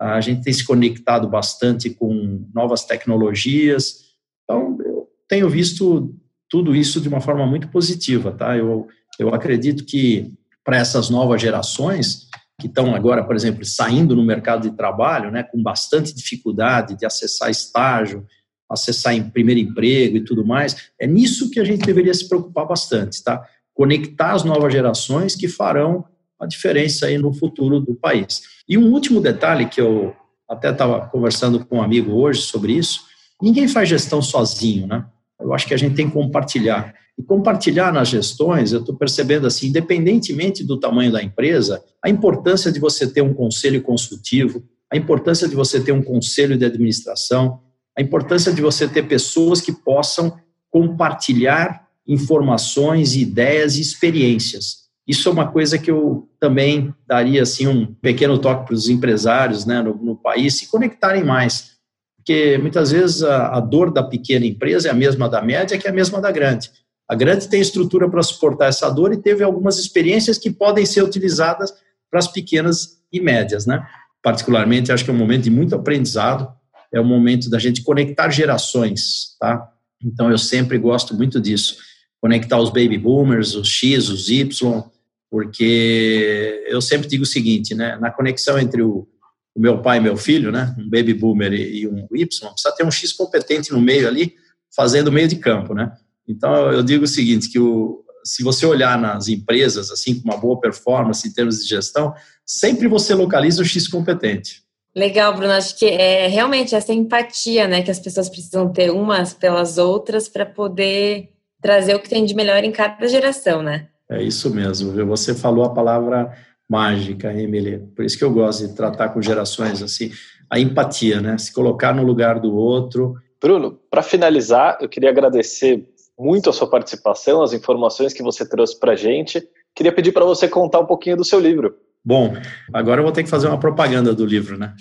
a 0.00 0.18
gente 0.20 0.42
tem 0.42 0.52
se 0.52 0.64
conectado 0.64 1.28
bastante 1.28 1.90
com 1.90 2.46
novas 2.54 2.84
tecnologias. 2.86 3.96
Então, 4.44 4.78
eu 4.82 5.06
tenho 5.28 5.48
visto 5.50 6.14
tudo 6.48 6.74
isso 6.74 7.02
de 7.02 7.08
uma 7.08 7.20
forma 7.20 7.46
muito 7.46 7.68
positiva, 7.68 8.32
tá? 8.32 8.56
Eu, 8.56 8.88
eu 9.18 9.34
acredito 9.34 9.84
que 9.84 10.32
para 10.64 10.78
essas 10.78 11.10
novas 11.10 11.40
gerações 11.40 12.28
que 12.58 12.66
estão 12.66 12.94
agora, 12.94 13.22
por 13.22 13.36
exemplo, 13.36 13.64
saindo 13.64 14.16
no 14.16 14.24
mercado 14.24 14.68
de 14.68 14.76
trabalho, 14.76 15.30
né, 15.30 15.42
com 15.42 15.62
bastante 15.62 16.14
dificuldade 16.14 16.96
de 16.96 17.06
acessar 17.06 17.50
estágio, 17.50 18.26
acessar 18.70 19.14
em 19.14 19.28
primeiro 19.28 19.60
emprego 19.60 20.16
e 20.16 20.24
tudo 20.24 20.46
mais, 20.46 20.90
é 20.98 21.06
nisso 21.06 21.50
que 21.50 21.58
a 21.58 21.64
gente 21.64 21.84
deveria 21.84 22.14
se 22.14 22.28
preocupar 22.28 22.66
bastante, 22.66 23.22
tá? 23.22 23.44
Conectar 23.74 24.32
as 24.32 24.44
novas 24.44 24.72
gerações 24.72 25.34
que 25.34 25.48
farão 25.48 26.04
a 26.38 26.46
diferença 26.46 27.06
aí 27.06 27.18
no 27.18 27.32
futuro 27.32 27.80
do 27.80 27.94
país. 27.94 28.42
E 28.68 28.78
um 28.78 28.92
último 28.92 29.20
detalhe 29.20 29.66
que 29.66 29.80
eu 29.80 30.14
até 30.48 30.70
estava 30.70 31.06
conversando 31.08 31.64
com 31.64 31.78
um 31.78 31.82
amigo 31.82 32.12
hoje 32.12 32.42
sobre 32.42 32.72
isso, 32.72 33.00
ninguém 33.42 33.68
faz 33.68 33.88
gestão 33.88 34.22
sozinho, 34.22 34.86
né? 34.86 35.04
Eu 35.40 35.52
acho 35.52 35.66
que 35.66 35.74
a 35.74 35.76
gente 35.76 35.94
tem 35.94 36.06
que 36.06 36.12
compartilhar. 36.12 36.94
E 37.18 37.22
compartilhar 37.22 37.92
nas 37.92 38.08
gestões, 38.08 38.72
eu 38.72 38.80
estou 38.80 38.96
percebendo 38.96 39.46
assim, 39.46 39.68
independentemente 39.68 40.64
do 40.64 40.78
tamanho 40.78 41.12
da 41.12 41.22
empresa, 41.22 41.82
a 42.02 42.08
importância 42.08 42.70
de 42.72 42.80
você 42.80 43.06
ter 43.06 43.22
um 43.22 43.34
conselho 43.34 43.82
consultivo, 43.82 44.62
a 44.90 44.96
importância 44.96 45.48
de 45.48 45.54
você 45.54 45.80
ter 45.80 45.92
um 45.92 46.02
conselho 46.02 46.56
de 46.56 46.64
administração, 46.64 47.60
a 47.96 48.02
importância 48.02 48.52
de 48.52 48.62
você 48.62 48.88
ter 48.88 49.04
pessoas 49.04 49.60
que 49.60 49.72
possam 49.72 50.38
compartilhar 50.70 51.88
informações, 52.06 53.14
ideias 53.14 53.76
e 53.76 53.80
experiências. 53.80 54.80
Isso 55.06 55.28
é 55.28 55.32
uma 55.32 55.50
coisa 55.50 55.78
que 55.78 55.90
eu 55.90 56.28
também 56.38 56.94
daria 57.06 57.42
assim 57.42 57.66
um 57.66 57.86
pequeno 57.94 58.38
toque 58.38 58.66
para 58.66 58.74
os 58.74 58.88
empresários 58.88 59.64
né, 59.64 59.82
no, 59.82 59.94
no, 59.96 60.16
país 60.16 60.54
se 60.54 60.68
conectarem 60.68 61.24
mais, 61.24 61.72
porque 62.16 62.58
muitas 62.58 62.92
vezes 62.92 63.22
a, 63.22 63.56
a 63.56 63.60
dor 63.60 63.92
da 63.92 64.02
pequena 64.02 64.46
empresa 64.46 64.88
é 64.88 64.90
a 64.90 64.94
mesma 64.94 65.28
da 65.28 65.42
média, 65.42 65.78
que 65.78 65.86
é 65.86 65.90
a 65.90 65.94
mesma 65.94 66.20
da 66.20 66.30
grande. 66.30 66.70
A 67.08 67.14
grande 67.14 67.48
tem 67.48 67.60
estrutura 67.60 68.08
para 68.08 68.22
suportar 68.22 68.66
essa 68.66 68.88
dor 68.88 69.12
e 69.12 69.16
teve 69.16 69.42
algumas 69.42 69.78
experiências 69.78 70.38
que 70.38 70.50
podem 70.50 70.86
ser 70.86 71.02
utilizadas 71.02 71.72
para 72.08 72.20
as 72.20 72.28
pequenas 72.28 73.00
e 73.12 73.20
médias, 73.20 73.66
né? 73.66 73.84
Particularmente, 74.22 74.92
acho 74.92 75.04
que 75.04 75.10
é 75.10 75.14
um 75.14 75.16
momento 75.16 75.42
de 75.42 75.50
muito 75.50 75.74
aprendizado 75.74 76.52
é 76.92 77.00
o 77.00 77.04
momento 77.04 77.48
da 77.48 77.58
gente 77.58 77.82
conectar 77.82 78.30
gerações, 78.30 79.36
tá? 79.38 79.70
Então 80.02 80.30
eu 80.30 80.38
sempre 80.38 80.78
gosto 80.78 81.14
muito 81.14 81.40
disso, 81.40 81.76
conectar 82.20 82.58
os 82.58 82.70
baby 82.70 82.98
boomers, 82.98 83.54
os 83.54 83.68
X, 83.68 84.08
os 84.08 84.28
Y, 84.28 84.82
porque 85.30 86.64
eu 86.66 86.80
sempre 86.80 87.08
digo 87.08 87.22
o 87.22 87.26
seguinte, 87.26 87.74
né? 87.74 87.96
Na 87.96 88.10
conexão 88.10 88.58
entre 88.58 88.82
o, 88.82 89.06
o 89.54 89.60
meu 89.60 89.80
pai 89.80 89.98
e 89.98 90.00
meu 90.00 90.16
filho, 90.16 90.50
né? 90.50 90.74
Um 90.78 90.88
baby 90.88 91.14
boomer 91.14 91.52
e, 91.52 91.82
e 91.82 91.88
um 91.88 92.06
Y, 92.12 92.26
precisa 92.26 92.74
ter 92.76 92.84
um 92.84 92.90
X 92.90 93.12
competente 93.12 93.70
no 93.72 93.80
meio 93.80 94.08
ali, 94.08 94.34
fazendo 94.74 95.12
meio 95.12 95.28
de 95.28 95.36
campo, 95.36 95.74
né? 95.74 95.92
Então 96.26 96.72
eu 96.72 96.82
digo 96.82 97.04
o 97.04 97.08
seguinte, 97.08 97.48
que 97.48 97.58
o, 97.58 98.04
se 98.24 98.42
você 98.42 98.66
olhar 98.66 98.98
nas 98.98 99.28
empresas 99.28 99.90
assim 99.90 100.20
com 100.20 100.28
uma 100.28 100.36
boa 100.36 100.60
performance 100.60 101.26
em 101.26 101.32
termos 101.32 101.62
de 101.62 101.68
gestão, 101.68 102.12
sempre 102.44 102.88
você 102.88 103.14
localiza 103.14 103.62
o 103.62 103.64
X 103.64 103.86
competente. 103.86 104.62
Legal, 104.94 105.34
Bruno. 105.34 105.52
Acho 105.52 105.78
que 105.78 105.86
é 105.86 106.26
realmente 106.26 106.74
essa 106.74 106.92
empatia, 106.92 107.68
né, 107.68 107.82
que 107.82 107.90
as 107.90 108.00
pessoas 108.00 108.28
precisam 108.28 108.72
ter 108.72 108.90
umas 108.90 109.32
pelas 109.32 109.78
outras 109.78 110.28
para 110.28 110.44
poder 110.44 111.30
trazer 111.60 111.94
o 111.94 112.00
que 112.00 112.08
tem 112.08 112.24
de 112.24 112.34
melhor 112.34 112.64
em 112.64 112.72
cada 112.72 113.06
geração, 113.06 113.62
né? 113.62 113.88
É 114.08 114.22
isso 114.22 114.52
mesmo. 114.52 114.92
Você 115.06 115.34
falou 115.34 115.64
a 115.64 115.74
palavra 115.74 116.32
mágica, 116.68 117.32
Emily. 117.32 117.78
Por 117.94 118.04
isso 118.04 118.18
que 118.18 118.24
eu 118.24 118.32
gosto 118.32 118.66
de 118.66 118.74
tratar 118.74 119.10
com 119.10 119.22
gerações 119.22 119.82
assim, 119.82 120.10
a 120.48 120.58
empatia, 120.58 121.20
né? 121.20 121.38
Se 121.38 121.52
colocar 121.52 121.94
no 121.94 122.02
lugar 122.02 122.40
do 122.40 122.54
outro. 122.54 123.14
Bruno, 123.40 123.78
para 123.90 124.02
finalizar, 124.02 124.78
eu 124.80 124.88
queria 124.88 125.10
agradecer 125.10 125.88
muito 126.18 126.50
a 126.50 126.52
sua 126.52 126.68
participação, 126.68 127.42
as 127.42 127.52
informações 127.52 128.12
que 128.12 128.22
você 128.22 128.46
trouxe 128.46 128.78
para 128.78 128.92
a 128.92 128.96
gente. 128.96 129.42
Queria 129.74 129.92
pedir 129.92 130.12
para 130.12 130.24
você 130.24 130.48
contar 130.48 130.80
um 130.80 130.86
pouquinho 130.86 131.16
do 131.16 131.24
seu 131.24 131.38
livro. 131.40 131.74
Bom, 132.02 132.34
agora 132.72 133.00
eu 133.00 133.04
vou 133.04 133.12
ter 133.12 133.22
que 133.22 133.28
fazer 133.28 133.46
uma 133.46 133.60
propaganda 133.60 134.14
do 134.14 134.24
livro, 134.24 134.56
né? 134.56 134.74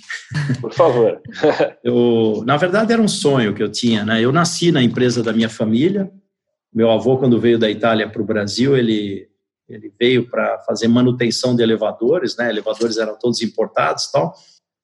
Por 0.61 0.73
favor. 0.73 1.21
eu, 1.83 2.43
na 2.45 2.55
verdade, 2.55 2.93
era 2.93 3.01
um 3.01 3.09
sonho 3.09 3.53
que 3.53 3.61
eu 3.61 3.69
tinha, 3.69 4.05
né? 4.05 4.21
Eu 4.21 4.31
nasci 4.31 4.71
na 4.71 4.81
empresa 4.81 5.21
da 5.21 5.33
minha 5.33 5.49
família. 5.49 6.09
Meu 6.73 6.89
avô, 6.89 7.17
quando 7.17 7.39
veio 7.39 7.59
da 7.59 7.69
Itália 7.69 8.09
para 8.09 8.21
o 8.21 8.25
Brasil, 8.25 8.77
ele, 8.77 9.27
ele 9.67 9.91
veio 9.99 10.29
para 10.29 10.59
fazer 10.59 10.87
manutenção 10.87 11.55
de 11.55 11.61
elevadores, 11.61 12.37
né? 12.37 12.49
Elevadores 12.49 12.97
eram 12.97 13.17
todos 13.19 13.41
importados 13.41 14.05
e 14.05 14.11
tal. 14.13 14.33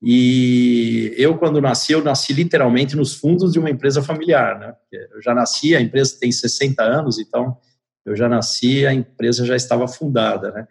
E 0.02 1.14
eu, 1.18 1.38
quando 1.38 1.62
nasci, 1.62 1.94
eu 1.94 2.04
nasci 2.04 2.34
literalmente 2.34 2.98
nos 2.98 3.14
fundos 3.14 3.54
de 3.54 3.60
uma 3.60 3.70
empresa 3.70 4.04
familiar, 4.04 4.60
né? 4.60 4.74
Eu 4.92 5.22
já 5.22 5.34
nasci, 5.34 5.74
a 5.74 5.82
empresa 5.82 6.18
tem 6.20 6.32
60 6.32 6.84
anos, 6.84 7.18
então 7.18 7.58
eu 8.06 8.16
já 8.16 8.28
nasci, 8.28 8.86
a 8.86 8.94
empresa 8.94 9.46
já 9.46 9.56
estava 9.56 9.88
fundada, 9.88 10.52
né? 10.52 10.68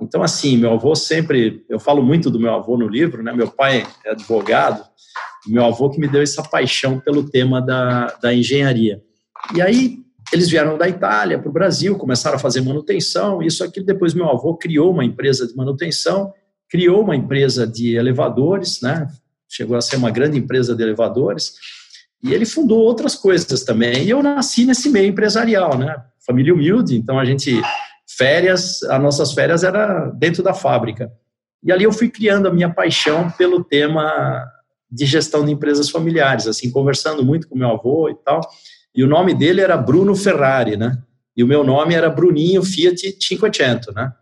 Então, 0.00 0.22
assim, 0.22 0.56
meu 0.56 0.72
avô 0.72 0.94
sempre, 0.94 1.64
eu 1.68 1.80
falo 1.80 2.02
muito 2.02 2.30
do 2.30 2.38
meu 2.38 2.54
avô 2.54 2.76
no 2.76 2.88
livro, 2.88 3.22
né? 3.22 3.32
Meu 3.32 3.48
pai 3.48 3.86
é 4.04 4.10
advogado, 4.10 4.84
meu 5.46 5.64
avô 5.64 5.88
que 5.90 6.00
me 6.00 6.08
deu 6.08 6.22
essa 6.22 6.42
paixão 6.42 7.00
pelo 7.00 7.28
tema 7.28 7.60
da, 7.60 8.06
da 8.20 8.34
engenharia. 8.34 9.02
E 9.54 9.62
aí, 9.62 9.98
eles 10.32 10.48
vieram 10.48 10.76
da 10.76 10.88
Itália 10.88 11.38
para 11.38 11.48
o 11.48 11.52
Brasil, 11.52 11.96
começaram 11.96 12.36
a 12.36 12.40
fazer 12.40 12.60
manutenção, 12.60 13.42
isso 13.42 13.62
aqui 13.62 13.80
depois 13.80 14.12
meu 14.12 14.28
avô 14.28 14.56
criou 14.56 14.90
uma 14.90 15.04
empresa 15.04 15.46
de 15.46 15.54
manutenção, 15.54 16.32
criou 16.68 17.02
uma 17.02 17.14
empresa 17.14 17.66
de 17.66 17.94
elevadores, 17.94 18.80
né? 18.80 19.06
Chegou 19.48 19.76
a 19.76 19.80
ser 19.80 19.96
uma 19.96 20.10
grande 20.10 20.36
empresa 20.36 20.74
de 20.74 20.82
elevadores, 20.82 21.54
e 22.22 22.34
ele 22.34 22.44
fundou 22.44 22.78
outras 22.78 23.14
coisas 23.14 23.62
também. 23.62 24.04
E 24.04 24.10
eu 24.10 24.22
nasci 24.22 24.64
nesse 24.64 24.90
meio 24.90 25.06
empresarial, 25.06 25.78
né? 25.78 25.94
Família 26.26 26.52
humilde, 26.52 26.96
então 26.96 27.20
a 27.20 27.24
gente 27.24 27.60
férias, 28.16 28.82
as 28.84 29.02
nossas 29.02 29.32
férias 29.32 29.62
era 29.64 30.10
dentro 30.10 30.42
da 30.42 30.54
fábrica. 30.54 31.10
E 31.62 31.72
ali 31.72 31.84
eu 31.84 31.92
fui 31.92 32.08
criando 32.08 32.48
a 32.48 32.52
minha 32.52 32.72
paixão 32.72 33.30
pelo 33.30 33.64
tema 33.64 34.44
de 34.90 35.04
gestão 35.04 35.44
de 35.44 35.52
empresas 35.52 35.90
familiares, 35.90 36.46
assim, 36.46 36.70
conversando 36.70 37.24
muito 37.24 37.48
com 37.48 37.58
meu 37.58 37.70
avô 37.70 38.08
e 38.08 38.14
tal. 38.14 38.40
E 38.94 39.02
o 39.02 39.08
nome 39.08 39.34
dele 39.34 39.60
era 39.60 39.76
Bruno 39.76 40.14
Ferrari, 40.14 40.76
né? 40.76 40.96
E 41.36 41.42
o 41.42 41.46
meu 41.46 41.62
nome 41.62 41.94
era 41.94 42.08
Bruninho 42.08 42.62
Fiat 42.62 43.18
Cinquecento, 43.20 43.92
né? 43.92 44.12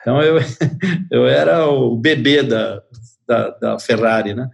Então 0.00 0.20
eu, 0.22 0.38
eu 1.10 1.26
era 1.26 1.66
o 1.68 1.96
bebê 1.96 2.42
da, 2.42 2.82
da, 3.26 3.50
da 3.50 3.78
Ferrari, 3.78 4.34
né? 4.34 4.48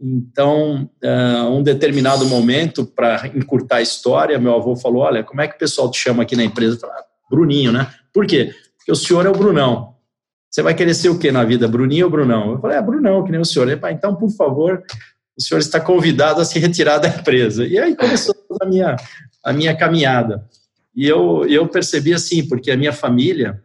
Então, 0.00 0.88
uh, 1.04 1.48
um 1.50 1.62
determinado 1.62 2.24
momento, 2.24 2.86
para 2.86 3.26
encurtar 3.34 3.76
a 3.76 3.82
história, 3.82 4.38
meu 4.38 4.54
avô 4.54 4.74
falou: 4.74 5.02
Olha, 5.02 5.22
como 5.22 5.42
é 5.42 5.48
que 5.48 5.56
o 5.56 5.58
pessoal 5.58 5.90
te 5.90 5.98
chama 5.98 6.22
aqui 6.22 6.34
na 6.34 6.44
empresa? 6.44 6.76
Eu 6.76 6.80
falei, 6.80 6.96
ah, 6.96 7.04
Bruninho, 7.30 7.70
né? 7.70 7.86
Por 8.12 8.26
quê? 8.26 8.54
Porque 8.76 8.92
o 8.92 8.96
senhor 8.96 9.26
é 9.26 9.28
o 9.28 9.32
Brunão. 9.32 9.94
Você 10.50 10.62
vai 10.62 10.74
querer 10.74 10.94
ser 10.94 11.08
o 11.10 11.18
quê 11.18 11.30
na 11.30 11.44
vida, 11.44 11.68
Bruninho 11.68 12.06
ou 12.06 12.10
Brunão? 12.10 12.52
Eu 12.52 12.60
falei: 12.60 12.76
É, 12.76 12.82
Brunão, 12.82 13.22
que 13.24 13.30
nem 13.30 13.40
o 13.40 13.44
senhor. 13.44 13.68
Então, 13.90 14.16
por 14.16 14.30
favor, 14.30 14.82
o 15.38 15.42
senhor 15.42 15.60
está 15.60 15.80
convidado 15.80 16.40
a 16.40 16.44
se 16.44 16.58
retirar 16.58 16.98
da 16.98 17.08
empresa. 17.08 17.66
E 17.66 17.78
aí 17.78 17.94
começou 17.94 18.34
a 18.60 18.66
minha, 18.66 18.96
a 19.44 19.52
minha 19.52 19.76
caminhada. 19.76 20.44
E 20.94 21.06
eu, 21.06 21.46
eu 21.46 21.68
percebi 21.68 22.12
assim, 22.12 22.46
porque 22.46 22.70
a 22.70 22.76
minha 22.76 22.92
família, 22.92 23.62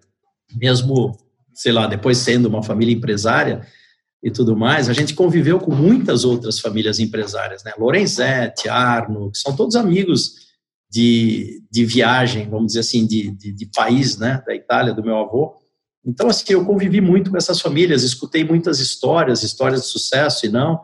mesmo, 0.55 1.17
sei 1.53 1.71
lá, 1.71 1.88
depois 1.88 2.19
sendo 2.19 2.47
uma 2.47 2.62
família 2.62 2.93
empresária, 2.93 3.65
e 4.25 4.31
tudo 4.31 4.55
mais, 4.58 4.89
a 4.89 4.93
gente 4.93 5.13
conviveu 5.13 5.60
com 5.60 5.73
muitas 5.73 6.25
outras 6.25 6.60
famílias 6.60 6.99
empresárias, 6.99 7.63
né? 7.63 7.73
Lorenzetti, 7.77 8.67
Arno, 8.67 9.29
que 9.31 9.38
são 9.38 9.55
todos 9.55 9.75
amigos 9.75 10.44
de, 10.95 11.62
de 11.69 11.84
viagem, 11.84 12.49
vamos 12.49 12.67
dizer 12.67 12.79
assim, 12.79 13.05
de, 13.05 13.29
de, 13.31 13.51
de, 13.51 13.65
país, 13.65 14.17
né? 14.17 14.41
Da 14.47 14.55
Itália, 14.55 14.93
do 14.93 15.03
meu 15.03 15.17
avô. 15.17 15.53
Então, 16.05 16.29
assim, 16.29 16.53
eu 16.53 16.63
convivi 16.63 17.01
muito 17.01 17.29
com 17.29 17.36
essas 17.36 17.60
famílias, 17.60 18.01
escutei 18.01 18.45
muitas 18.45 18.79
histórias, 18.79 19.43
histórias 19.43 19.81
de 19.81 19.88
sucesso 19.88 20.45
e 20.45 20.49
não, 20.49 20.79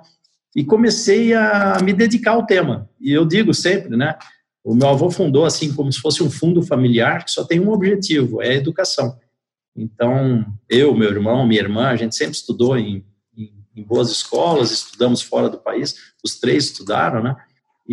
e 0.53 0.65
comecei 0.65 1.33
a 1.33 1.77
me 1.81 1.93
dedicar 1.93 2.31
ao 2.31 2.45
tema. 2.45 2.89
E 2.99 3.13
eu 3.13 3.25
digo 3.25 3.53
sempre, 3.53 3.95
né? 3.95 4.17
O 4.65 4.75
meu 4.75 4.89
avô 4.89 5.09
fundou 5.09 5.45
assim 5.45 5.73
como 5.73 5.89
se 5.89 6.01
fosse 6.01 6.21
um 6.21 6.29
fundo 6.29 6.61
familiar 6.61 7.23
que 7.23 7.31
só 7.31 7.45
tem 7.45 7.61
um 7.61 7.71
objetivo, 7.71 8.41
é 8.41 8.49
a 8.49 8.55
educação. 8.55 9.17
Então, 9.73 10.45
eu, 10.69 10.93
meu 10.93 11.09
irmão, 11.09 11.47
minha 11.47 11.61
irmã, 11.61 11.87
a 11.87 11.95
gente 11.95 12.17
sempre 12.17 12.35
estudou 12.35 12.77
em 12.77 13.05
em 13.75 13.83
boas 13.83 14.11
escolas, 14.11 14.71
estudamos 14.71 15.21
fora 15.21 15.49
do 15.49 15.57
país, 15.57 15.95
os 16.23 16.39
três 16.39 16.65
estudaram, 16.65 17.23
né? 17.23 17.35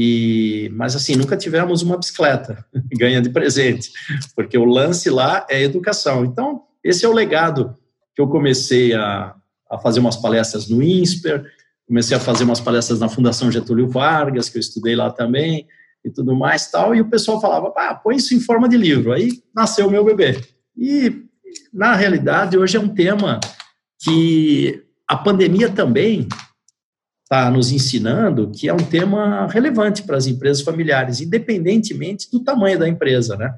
E, 0.01 0.71
mas 0.75 0.95
assim, 0.95 1.17
nunca 1.17 1.37
tivemos 1.37 1.83
uma 1.83 1.97
bicicleta 1.97 2.65
ganha 2.97 3.21
de 3.21 3.31
presente, 3.31 3.91
porque 4.33 4.57
o 4.57 4.65
lance 4.65 5.11
lá 5.11 5.45
é 5.51 5.61
educação. 5.61 6.25
Então, 6.25 6.63
esse 6.85 7.05
é 7.05 7.09
o 7.09 7.13
legado 7.13 7.75
que 8.15 8.23
eu 8.23 8.29
comecei 8.29 8.95
a, 8.95 9.35
a 9.69 9.77
fazer 9.79 9.99
umas 9.99 10.17
palestras 10.17 10.69
no 10.69 10.81
INSPER, 10.81 11.45
comecei 11.85 12.17
a 12.17 12.21
fazer 12.21 12.45
umas 12.45 12.61
palestras 12.61 13.01
na 13.01 13.09
Fundação 13.09 13.51
Getúlio 13.51 13.89
Vargas, 13.89 14.49
que 14.49 14.59
eu 14.59 14.61
estudei 14.61 14.95
lá 14.95 15.11
também, 15.11 15.67
e 16.05 16.11
tudo 16.11 16.33
mais 16.33 16.71
tal, 16.71 16.95
e 16.95 17.01
o 17.01 17.11
pessoal 17.11 17.41
falava, 17.41 17.73
ah, 17.77 17.93
põe 17.93 18.15
isso 18.15 18.33
em 18.37 18.41
forma 18.41 18.69
de 18.69 18.77
livro. 18.77 19.13
Aí 19.13 19.43
nasceu 19.53 19.89
o 19.89 19.91
meu 19.91 20.05
bebê. 20.05 20.41
E, 20.77 21.25
na 21.73 21.97
realidade, 21.97 22.57
hoje 22.57 22.77
é 22.77 22.81
um 22.81 22.95
tema 22.95 23.41
que 24.01 24.81
a 25.09 25.17
pandemia 25.17 25.69
também 25.69 26.29
está 27.29 27.51
nos 27.51 27.71
ensinando 27.71 28.51
que 28.51 28.71
é 28.71 28.73
um 28.73 28.79
tema 28.79 29.47
relevante 29.49 30.03
para 30.03 30.17
as 30.17 30.27
empresas 30.27 30.63
familiares, 30.63 31.21
independentemente 31.21 32.31
do 32.31 32.41
tamanho 32.41 32.79
da 32.79 32.89
empresa, 32.89 33.37
né? 33.37 33.55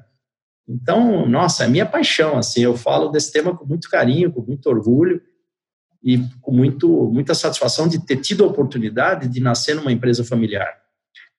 Então, 0.67 1.25
nossa, 1.25 1.63
é 1.63 1.67
minha 1.69 1.85
paixão, 1.85 2.37
assim, 2.37 2.61
eu 2.61 2.75
falo 2.75 3.07
desse 3.07 3.31
tema 3.31 3.55
com 3.55 3.65
muito 3.65 3.89
carinho, 3.89 4.31
com 4.31 4.41
muito 4.41 4.67
orgulho 4.67 5.21
e 6.03 6.19
com 6.41 6.51
muito, 6.51 7.09
muita 7.13 7.33
satisfação 7.33 7.87
de 7.87 8.05
ter 8.05 8.17
tido 8.17 8.43
a 8.43 8.47
oportunidade 8.47 9.29
de 9.29 9.39
nascer 9.39 9.73
numa 9.73 9.91
empresa 9.91 10.23
familiar. 10.23 10.77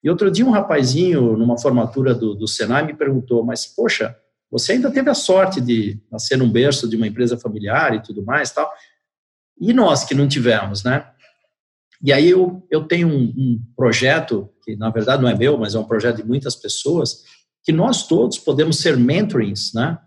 E 0.02 0.08
outro 0.08 0.30
dia 0.30 0.46
um 0.46 0.50
rapazinho, 0.50 1.36
numa 1.36 1.58
formatura 1.58 2.14
do, 2.14 2.34
do 2.34 2.48
Senai, 2.48 2.84
me 2.84 2.94
perguntou, 2.94 3.44
mas, 3.44 3.66
poxa, 3.66 4.16
você 4.50 4.72
ainda 4.72 4.90
teve 4.90 5.10
a 5.10 5.14
sorte 5.14 5.60
de 5.60 6.00
nascer 6.10 6.38
num 6.38 6.50
berço 6.50 6.88
de 6.88 6.96
uma 6.96 7.06
empresa 7.06 7.36
familiar 7.36 7.94
e 7.94 8.02
tudo 8.02 8.24
mais, 8.24 8.50
tal, 8.50 8.70
e 9.60 9.72
nós 9.74 10.02
que 10.04 10.14
não 10.14 10.26
tivemos, 10.26 10.82
né? 10.82 11.06
E 12.02 12.12
aí 12.12 12.28
eu, 12.28 12.66
eu 12.70 12.84
tenho 12.84 13.08
um, 13.08 13.22
um, 13.36 13.62
projeto, 13.76 14.48
que 14.64 14.74
na 14.76 14.90
verdade 14.90 15.22
não 15.22 15.28
é 15.28 15.36
meu, 15.36 15.56
mas 15.56 15.74
é 15.74 15.78
um 15.78 15.84
projeto 15.84 16.16
de 16.16 16.24
muitas 16.24 16.56
pessoas, 16.56 17.22
que 17.62 17.72
nós 17.72 18.06
todos 18.06 18.38
podemos 18.38 18.78
ser 18.78 18.96
mentorings, 18.96 19.72
né? 19.72 19.98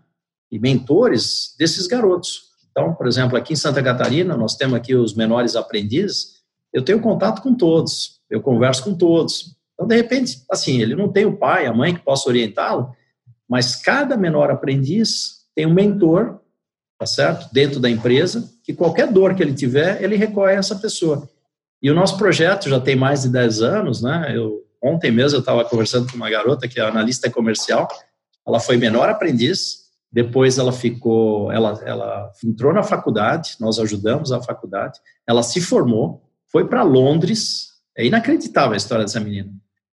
E 0.50 0.58
mentores 0.58 1.54
desses 1.58 1.86
garotos. 1.86 2.42
Então, 2.70 2.94
por 2.94 3.06
exemplo, 3.06 3.36
aqui 3.36 3.54
em 3.54 3.56
Santa 3.56 3.82
Catarina, 3.82 4.36
nós 4.36 4.54
temos 4.54 4.74
aqui 4.74 4.94
os 4.94 5.14
menores 5.14 5.56
aprendizes, 5.56 6.36
eu 6.72 6.84
tenho 6.84 7.00
contato 7.00 7.40
com 7.40 7.54
todos, 7.54 8.20
eu 8.28 8.42
converso 8.42 8.84
com 8.84 8.94
todos. 8.94 9.56
Então, 9.74 9.86
de 9.86 9.96
repente, 9.96 10.42
assim, 10.50 10.80
ele 10.80 10.94
não 10.94 11.10
tem 11.10 11.24
o 11.24 11.36
pai, 11.36 11.66
a 11.66 11.72
mãe 11.72 11.94
que 11.94 12.04
possa 12.04 12.28
orientá-lo, 12.28 12.94
mas 13.48 13.76
cada 13.76 14.16
menor 14.16 14.50
aprendiz 14.50 15.46
tem 15.54 15.66
um 15.66 15.72
mentor 15.72 16.40
tá 16.98 17.06
certo? 17.06 17.52
Dentro 17.52 17.78
da 17.78 17.90
empresa, 17.90 18.50
que 18.64 18.72
qualquer 18.72 19.12
dor 19.12 19.34
que 19.34 19.42
ele 19.42 19.54
tiver, 19.54 20.02
ele 20.02 20.16
recorre 20.16 20.52
a 20.52 20.58
essa 20.58 20.76
pessoa. 20.76 21.28
E 21.82 21.90
o 21.90 21.94
nosso 21.94 22.16
projeto 22.16 22.68
já 22.68 22.80
tem 22.80 22.96
mais 22.96 23.22
de 23.22 23.28
10 23.28 23.62
anos, 23.62 24.02
né? 24.02 24.32
Eu, 24.34 24.64
ontem 24.82 25.10
mesmo 25.10 25.36
eu 25.36 25.40
estava 25.40 25.64
conversando 25.64 26.10
com 26.10 26.16
uma 26.16 26.30
garota 26.30 26.68
que 26.68 26.80
é 26.80 26.82
analista 26.82 27.30
comercial, 27.30 27.88
ela 28.46 28.60
foi 28.60 28.76
menor 28.76 29.08
aprendiz, 29.08 29.86
depois 30.10 30.56
ela 30.56 30.72
ficou, 30.72 31.50
ela, 31.52 31.80
ela 31.84 32.32
entrou 32.44 32.72
na 32.72 32.82
faculdade, 32.82 33.56
nós 33.60 33.78
ajudamos 33.78 34.32
a 34.32 34.40
faculdade, 34.40 34.98
ela 35.26 35.42
se 35.42 35.60
formou, 35.60 36.22
foi 36.50 36.66
para 36.66 36.82
Londres, 36.82 37.72
é 37.96 38.06
inacreditável 38.06 38.74
a 38.74 38.76
história 38.76 39.04
dessa 39.04 39.20
menina. 39.20 39.50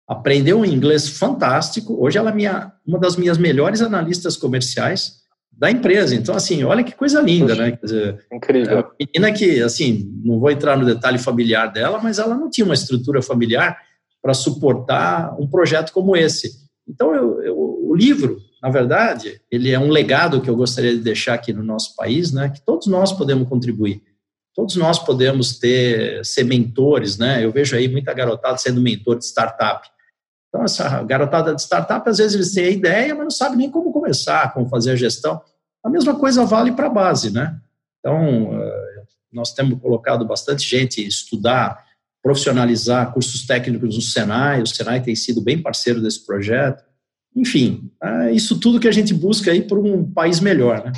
Aprendeu 0.07 0.59
um 0.59 0.65
inglês 0.65 1.07
fantástico, 1.07 1.95
hoje 2.03 2.17
ela 2.17 2.31
é 2.31 2.33
minha, 2.33 2.73
uma 2.85 2.99
das 2.99 3.15
minhas 3.15 3.37
melhores 3.37 3.81
analistas 3.81 4.35
comerciais, 4.35 5.18
da 5.59 5.69
empresa. 5.69 6.15
Então, 6.15 6.33
assim, 6.33 6.63
olha 6.63 6.85
que 6.85 6.95
coisa 6.95 7.19
linda, 7.19 7.53
né? 7.53 7.77
Dizer, 7.83 8.25
Incrível. 8.31 8.79
A 8.79 8.91
menina 8.97 9.37
que, 9.37 9.61
assim, 9.61 10.09
não 10.23 10.39
vou 10.39 10.49
entrar 10.49 10.77
no 10.77 10.85
detalhe 10.85 11.19
familiar 11.19 11.67
dela, 11.67 11.99
mas 12.01 12.17
ela 12.17 12.33
não 12.33 12.49
tinha 12.49 12.63
uma 12.63 12.73
estrutura 12.73 13.21
familiar 13.21 13.77
para 14.21 14.33
suportar 14.33 15.35
um 15.37 15.45
projeto 15.45 15.91
como 15.91 16.15
esse. 16.15 16.49
Então, 16.87 17.13
eu, 17.13 17.41
eu, 17.43 17.57
o 17.57 17.93
livro, 17.93 18.39
na 18.63 18.69
verdade, 18.69 19.41
ele 19.51 19.69
é 19.69 19.77
um 19.77 19.89
legado 19.89 20.39
que 20.39 20.49
eu 20.49 20.55
gostaria 20.55 20.93
de 20.93 21.01
deixar 21.01 21.33
aqui 21.33 21.51
no 21.51 21.61
nosso 21.61 21.93
país, 21.93 22.31
né? 22.31 22.49
Que 22.49 22.61
todos 22.61 22.87
nós 22.87 23.11
podemos 23.11 23.47
contribuir. 23.49 24.01
Todos 24.55 24.77
nós 24.77 24.97
podemos 24.97 25.59
ter, 25.59 26.23
ser 26.25 26.45
mentores, 26.45 27.17
né? 27.17 27.43
Eu 27.43 27.51
vejo 27.51 27.75
aí 27.75 27.89
muita 27.89 28.13
garotada 28.13 28.57
sendo 28.57 28.79
mentor 28.79 29.17
de 29.17 29.25
startup. 29.25 29.85
Então, 30.47 30.63
essa 30.63 31.03
garotada 31.03 31.53
de 31.53 31.61
startup, 31.61 32.09
às 32.09 32.17
vezes 32.17 32.33
eles 32.33 32.53
têm 32.53 32.65
a 32.65 32.69
ideia, 32.69 33.13
mas 33.13 33.23
não 33.25 33.31
sabem 33.31 33.57
nem 33.57 33.69
como 33.69 33.91
começar, 33.91 34.53
como 34.53 34.69
fazer 34.69 34.91
a 34.91 34.95
gestão. 34.95 35.41
A 35.83 35.89
mesma 35.89 36.15
coisa 36.17 36.45
vale 36.45 36.71
para 36.71 36.87
a 36.87 36.89
base, 36.89 37.31
né? 37.31 37.57
Então, 37.99 38.53
eh, 38.53 39.03
nós 39.31 39.53
temos 39.53 39.79
colocado 39.79 40.25
bastante 40.25 40.67
gente 40.67 41.05
estudar, 41.05 41.85
profissionalizar 42.21 43.13
cursos 43.13 43.45
técnicos 43.45 43.95
no 43.95 44.01
Senai, 44.01 44.61
o 44.61 44.67
Senai 44.67 45.01
tem 45.01 45.15
sido 45.15 45.41
bem 45.41 45.61
parceiro 45.61 46.01
desse 46.01 46.25
projeto. 46.25 46.83
Enfim, 47.35 47.91
é 48.01 48.31
isso 48.31 48.59
tudo 48.59 48.79
que 48.79 48.87
a 48.87 48.91
gente 48.91 49.13
busca 49.13 49.51
aí 49.51 49.61
por 49.61 49.77
um 49.77 50.11
país 50.11 50.39
melhor, 50.39 50.83
né? 50.83 50.91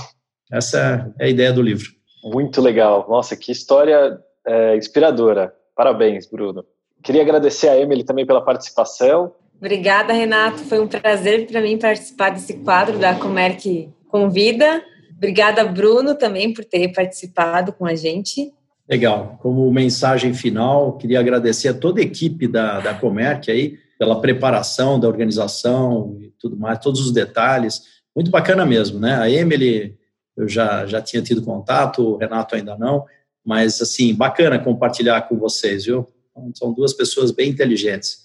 Essa 0.51 1.13
é 1.19 1.25
a 1.25 1.29
ideia 1.29 1.53
do 1.53 1.61
livro. 1.61 1.89
Muito 2.23 2.61
legal. 2.61 3.07
Nossa, 3.09 3.35
que 3.35 3.51
história 3.51 4.19
é, 4.45 4.77
inspiradora. 4.77 5.53
Parabéns, 5.75 6.27
Bruno. 6.27 6.65
Queria 7.03 7.21
agradecer 7.21 7.67
a 7.67 7.77
Emily 7.77 8.03
também 8.03 8.25
pela 8.25 8.41
participação. 8.41 9.33
Obrigada, 9.57 10.13
Renato. 10.13 10.59
Foi 10.59 10.79
um 10.79 10.87
prazer 10.87 11.47
para 11.47 11.61
mim 11.61 11.77
participar 11.77 12.31
desse 12.31 12.55
quadro 12.55 12.97
da 12.97 13.15
Comerc 13.15 13.89
Convida. 14.11 14.83
Obrigada, 15.15 15.63
Bruno, 15.63 16.15
também 16.15 16.53
por 16.53 16.65
ter 16.65 16.91
participado 16.93 17.71
com 17.71 17.85
a 17.85 17.95
gente. 17.95 18.51
Legal. 18.89 19.39
Como 19.41 19.71
mensagem 19.71 20.33
final, 20.33 20.97
queria 20.97 21.19
agradecer 21.19 21.69
a 21.69 21.73
toda 21.73 22.01
a 22.01 22.03
equipe 22.03 22.47
da, 22.47 22.79
da 22.79 22.93
Comerc 22.93 23.49
aí 23.49 23.77
pela 23.97 24.19
preparação 24.19 24.99
da 24.99 25.07
organização 25.07 26.17
e 26.19 26.33
tudo 26.39 26.57
mais, 26.57 26.79
todos 26.79 26.99
os 26.99 27.11
detalhes. 27.11 27.83
Muito 28.15 28.29
bacana 28.31 28.65
mesmo, 28.65 28.99
né? 28.99 29.13
A 29.13 29.29
Emily, 29.29 29.95
eu 30.35 30.49
já, 30.49 30.85
já 30.87 30.99
tinha 31.01 31.21
tido 31.21 31.43
contato, 31.43 32.03
o 32.03 32.17
Renato 32.17 32.55
ainda 32.55 32.75
não, 32.75 33.05
mas 33.45 33.81
assim, 33.81 34.13
bacana 34.13 34.59
compartilhar 34.59 35.21
com 35.21 35.37
vocês, 35.37 35.85
viu? 35.85 36.07
Então, 36.31 36.51
são 36.55 36.73
duas 36.73 36.93
pessoas 36.93 37.31
bem 37.31 37.49
inteligentes. 37.49 38.21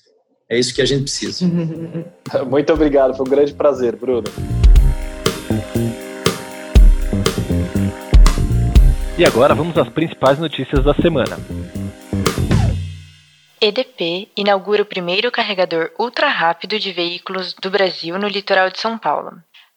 É 0.49 0.59
isso 0.59 0.75
que 0.75 0.81
a 0.81 0.87
gente 0.87 1.03
precisa. 1.03 1.45
Muito 2.49 2.73
obrigado, 2.73 3.15
foi 3.15 3.27
um 3.27 3.31
grande 3.31 3.53
prazer, 3.53 3.97
Bruno. 3.97 4.25
E 9.19 9.25
agora 9.25 9.55
vamos 9.55 9.79
às 9.79 9.89
principais 9.89 10.39
notícias 10.39 10.85
da 10.85 10.93
semana. 10.93 11.39
EDP 13.59 14.29
inaugura 14.37 14.83
o 14.83 14.87
primeiro 14.87 15.33
carregador 15.33 15.91
ultra 15.99 16.29
rápido 16.29 16.79
de 16.79 16.93
veículos 16.93 17.55
do 17.55 17.71
Brasil 17.71 18.19
no 18.19 18.29
litoral 18.29 18.69
de 18.69 18.79
São 18.79 18.99
Paulo. 18.99 19.33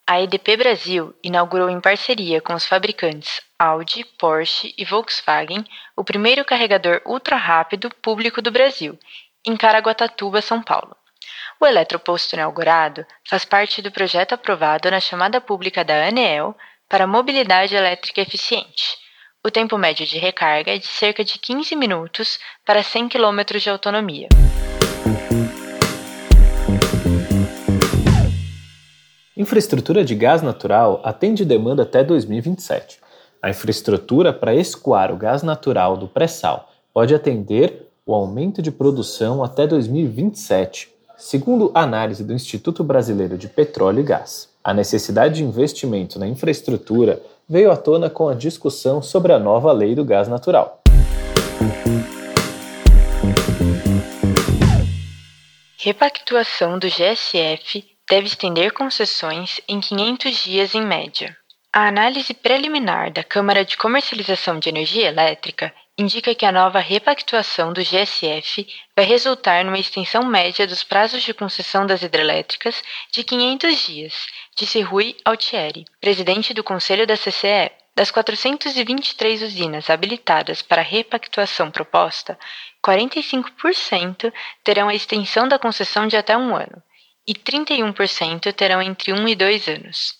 A 0.06 0.20
EDP 0.20 0.58
Brasil 0.58 1.16
inaugurou 1.24 1.70
em 1.70 1.80
parceria 1.80 2.42
com 2.42 2.54
os 2.54 2.66
fabricantes 2.66 3.42
Audi, 3.58 4.04
Porsche 4.18 4.74
e 4.78 4.84
Volkswagen 4.84 5.64
o 5.96 6.04
primeiro 6.04 6.44
carregador 6.44 7.02
ultra 7.06 7.38
rápido 7.38 7.90
público 8.02 8.42
do 8.42 8.52
Brasil, 8.52 9.00
em 9.46 9.56
Caraguatatuba, 9.56 10.42
São 10.42 10.62
Paulo. 10.62 10.98
O 11.62 11.66
eletroposto 11.66 12.36
inaugurado 12.36 13.06
faz 13.26 13.46
parte 13.46 13.82
do 13.82 13.90
projeto 13.90 14.34
aprovado 14.34 14.92
na 14.92 15.00
chamada 15.00 15.40
pública 15.40 15.86
da 15.86 16.08
ANEEL 16.10 16.58
para 16.90 17.08
mobilidade 17.08 17.74
elétrica 17.74 18.20
eficiente. 18.20 19.00
O 19.42 19.50
tempo 19.50 19.78
médio 19.78 20.06
de 20.06 20.18
recarga 20.18 20.76
é 20.76 20.78
de 20.78 20.86
cerca 20.86 21.24
de 21.24 21.40
15 21.40 21.74
minutos 21.74 22.38
para 22.66 22.84
100 22.84 23.08
km 23.08 23.58
de 23.58 23.70
autonomia. 23.70 24.28
Infraestrutura 29.38 30.04
de 30.04 30.14
gás 30.14 30.42
natural 30.42 31.00
atende 31.06 31.46
demanda 31.46 31.84
até 31.84 32.04
2027. 32.04 33.00
A 33.42 33.50
infraestrutura 33.50 34.34
para 34.34 34.54
escoar 34.54 35.10
o 35.10 35.16
gás 35.16 35.42
natural 35.42 35.96
do 35.96 36.10
pré-sal 36.10 36.70
pode 36.94 37.16
atender 37.16 37.88
o 38.06 38.14
aumento 38.14 38.62
de 38.62 38.72
produção 38.72 39.42
até 39.42 39.66
2027, 39.66 40.90
segundo 41.18 41.72
análise 41.74 42.26
do 42.26 42.34
Instituto 42.34 42.84
Brasileiro 42.84 43.38
de 43.38 43.48
Petróleo 43.48 44.02
e 44.02 44.04
Gás. 44.04 44.50
A 44.62 44.74
necessidade 44.74 45.36
de 45.36 45.46
investimento 45.46 46.20
na 46.20 46.28
infraestrutura 46.28 47.22
veio 47.50 47.72
à 47.72 47.76
tona 47.76 48.12
com 48.12 48.30
a 48.30 48.36
discussão 48.36 49.02
sobre 49.02 49.34
a 49.34 49.40
nova 49.40 49.72
lei 49.72 49.96
do 49.96 50.06
gás 50.06 50.28
natural. 50.28 50.84
Repactuação 55.82 56.78
do 56.78 56.88
GSF 56.88 57.84
deve 58.08 58.28
estender 58.28 58.72
concessões 58.72 59.60
em 59.68 59.80
500 59.80 60.44
dias 60.44 60.76
em 60.76 60.86
média. 60.86 61.36
A 61.74 61.88
análise 61.88 62.34
preliminar 62.34 63.12
da 63.12 63.24
Câmara 63.24 63.66
de 63.66 63.78
Comercialização 63.78 64.60
de 64.60 64.70
Energia 64.70 65.08
Elétrica 65.08 65.74
indica 66.00 66.34
que 66.34 66.46
a 66.46 66.52
nova 66.52 66.80
repactuação 66.80 67.74
do 67.74 67.82
GSF 67.82 68.66
vai 68.96 69.06
resultar 69.06 69.66
numa 69.66 69.78
extensão 69.78 70.24
média 70.24 70.66
dos 70.66 70.82
prazos 70.82 71.22
de 71.22 71.34
concessão 71.34 71.86
das 71.86 72.02
hidrelétricas 72.02 72.82
de 73.12 73.22
500 73.22 73.86
dias, 73.86 74.14
disse 74.56 74.80
Rui 74.80 75.18
Altieri, 75.26 75.84
presidente 76.00 76.54
do 76.54 76.64
Conselho 76.64 77.06
da 77.06 77.18
CCE. 77.18 77.72
Das 77.96 78.12
423 78.12 79.42
usinas 79.42 79.90
habilitadas 79.90 80.62
para 80.62 80.82
a 80.82 80.86
repactuação 80.86 81.70
proposta, 81.70 82.40
45% 82.82 84.32
terão 84.64 84.88
a 84.88 84.96
extensão 84.96 85.50
da 85.50 85.60
concessão 85.60 86.08
de 86.08 86.16
até 86.16 86.38
um 86.38 86.56
ano 86.56 86.82
e 87.28 87.34
31% 87.34 88.54
terão 88.54 88.82
entre 88.82 89.12
um 89.12 89.28
e 89.28 89.36
dois 89.36 89.68
anos. 89.68 90.16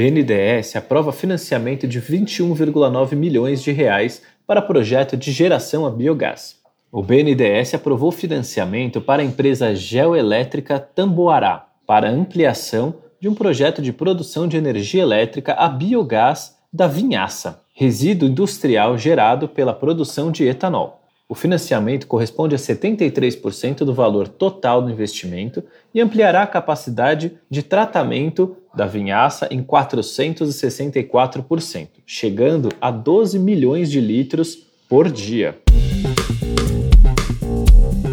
BNDES 0.00 0.76
aprova 0.76 1.12
financiamento 1.12 1.86
de 1.86 2.00
21,9 2.00 3.14
milhões 3.14 3.62
de 3.62 3.70
reais 3.70 4.22
para 4.46 4.62
projeto 4.62 5.14
de 5.14 5.30
geração 5.30 5.84
a 5.84 5.90
biogás. 5.90 6.56
O 6.90 7.02
BNDES 7.02 7.74
aprovou 7.74 8.10
financiamento 8.10 8.98
para 9.02 9.20
a 9.20 9.24
empresa 9.24 9.74
geoelétrica 9.74 10.78
Tamboará 10.78 11.66
para 11.86 12.10
ampliação 12.10 12.94
de 13.20 13.28
um 13.28 13.34
projeto 13.34 13.82
de 13.82 13.92
produção 13.92 14.48
de 14.48 14.56
energia 14.56 15.02
elétrica 15.02 15.52
a 15.52 15.68
biogás 15.68 16.56
da 16.72 16.86
vinhaça, 16.86 17.60
resíduo 17.74 18.26
industrial 18.26 18.96
gerado 18.96 19.48
pela 19.48 19.74
produção 19.74 20.32
de 20.32 20.44
etanol. 20.44 20.99
O 21.30 21.34
financiamento 21.36 22.08
corresponde 22.08 22.56
a 22.56 22.58
73% 22.58 23.84
do 23.84 23.94
valor 23.94 24.26
total 24.26 24.82
do 24.82 24.90
investimento 24.90 25.62
e 25.94 26.00
ampliará 26.00 26.42
a 26.42 26.46
capacidade 26.46 27.34
de 27.48 27.62
tratamento 27.62 28.56
da 28.74 28.84
vinhaça 28.84 29.46
em 29.48 29.62
464%, 29.62 31.86
chegando 32.04 32.68
a 32.80 32.90
12 32.90 33.38
milhões 33.38 33.88
de 33.88 34.00
litros 34.00 34.58
por 34.88 35.08
dia. 35.08 35.56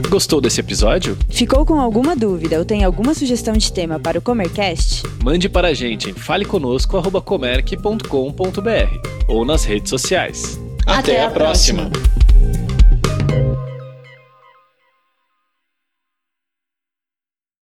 Gostou 0.08 0.40
desse 0.40 0.60
episódio? 0.60 1.18
Ficou 1.28 1.66
com 1.66 1.82
alguma 1.82 2.16
dúvida 2.16 2.60
ou 2.60 2.66
tem 2.66 2.84
alguma 2.84 3.16
sugestão 3.16 3.58
de 3.58 3.74
tema 3.74 4.00
para 4.00 4.20
o 4.20 4.22
Comercast? 4.22 5.02
Mande 5.24 5.50
para 5.50 5.70
a 5.70 5.74
gente 5.74 6.12
em 6.12 6.14
faleconosco.comerc.com.br 6.14 9.10
ou 9.28 9.44
nas 9.44 9.66
redes 9.66 9.90
sociais. 9.90 10.60
Até, 10.86 11.14
Até 11.14 11.26
a, 11.26 11.32
próxima. 11.32 11.90
próxima. 11.90 12.27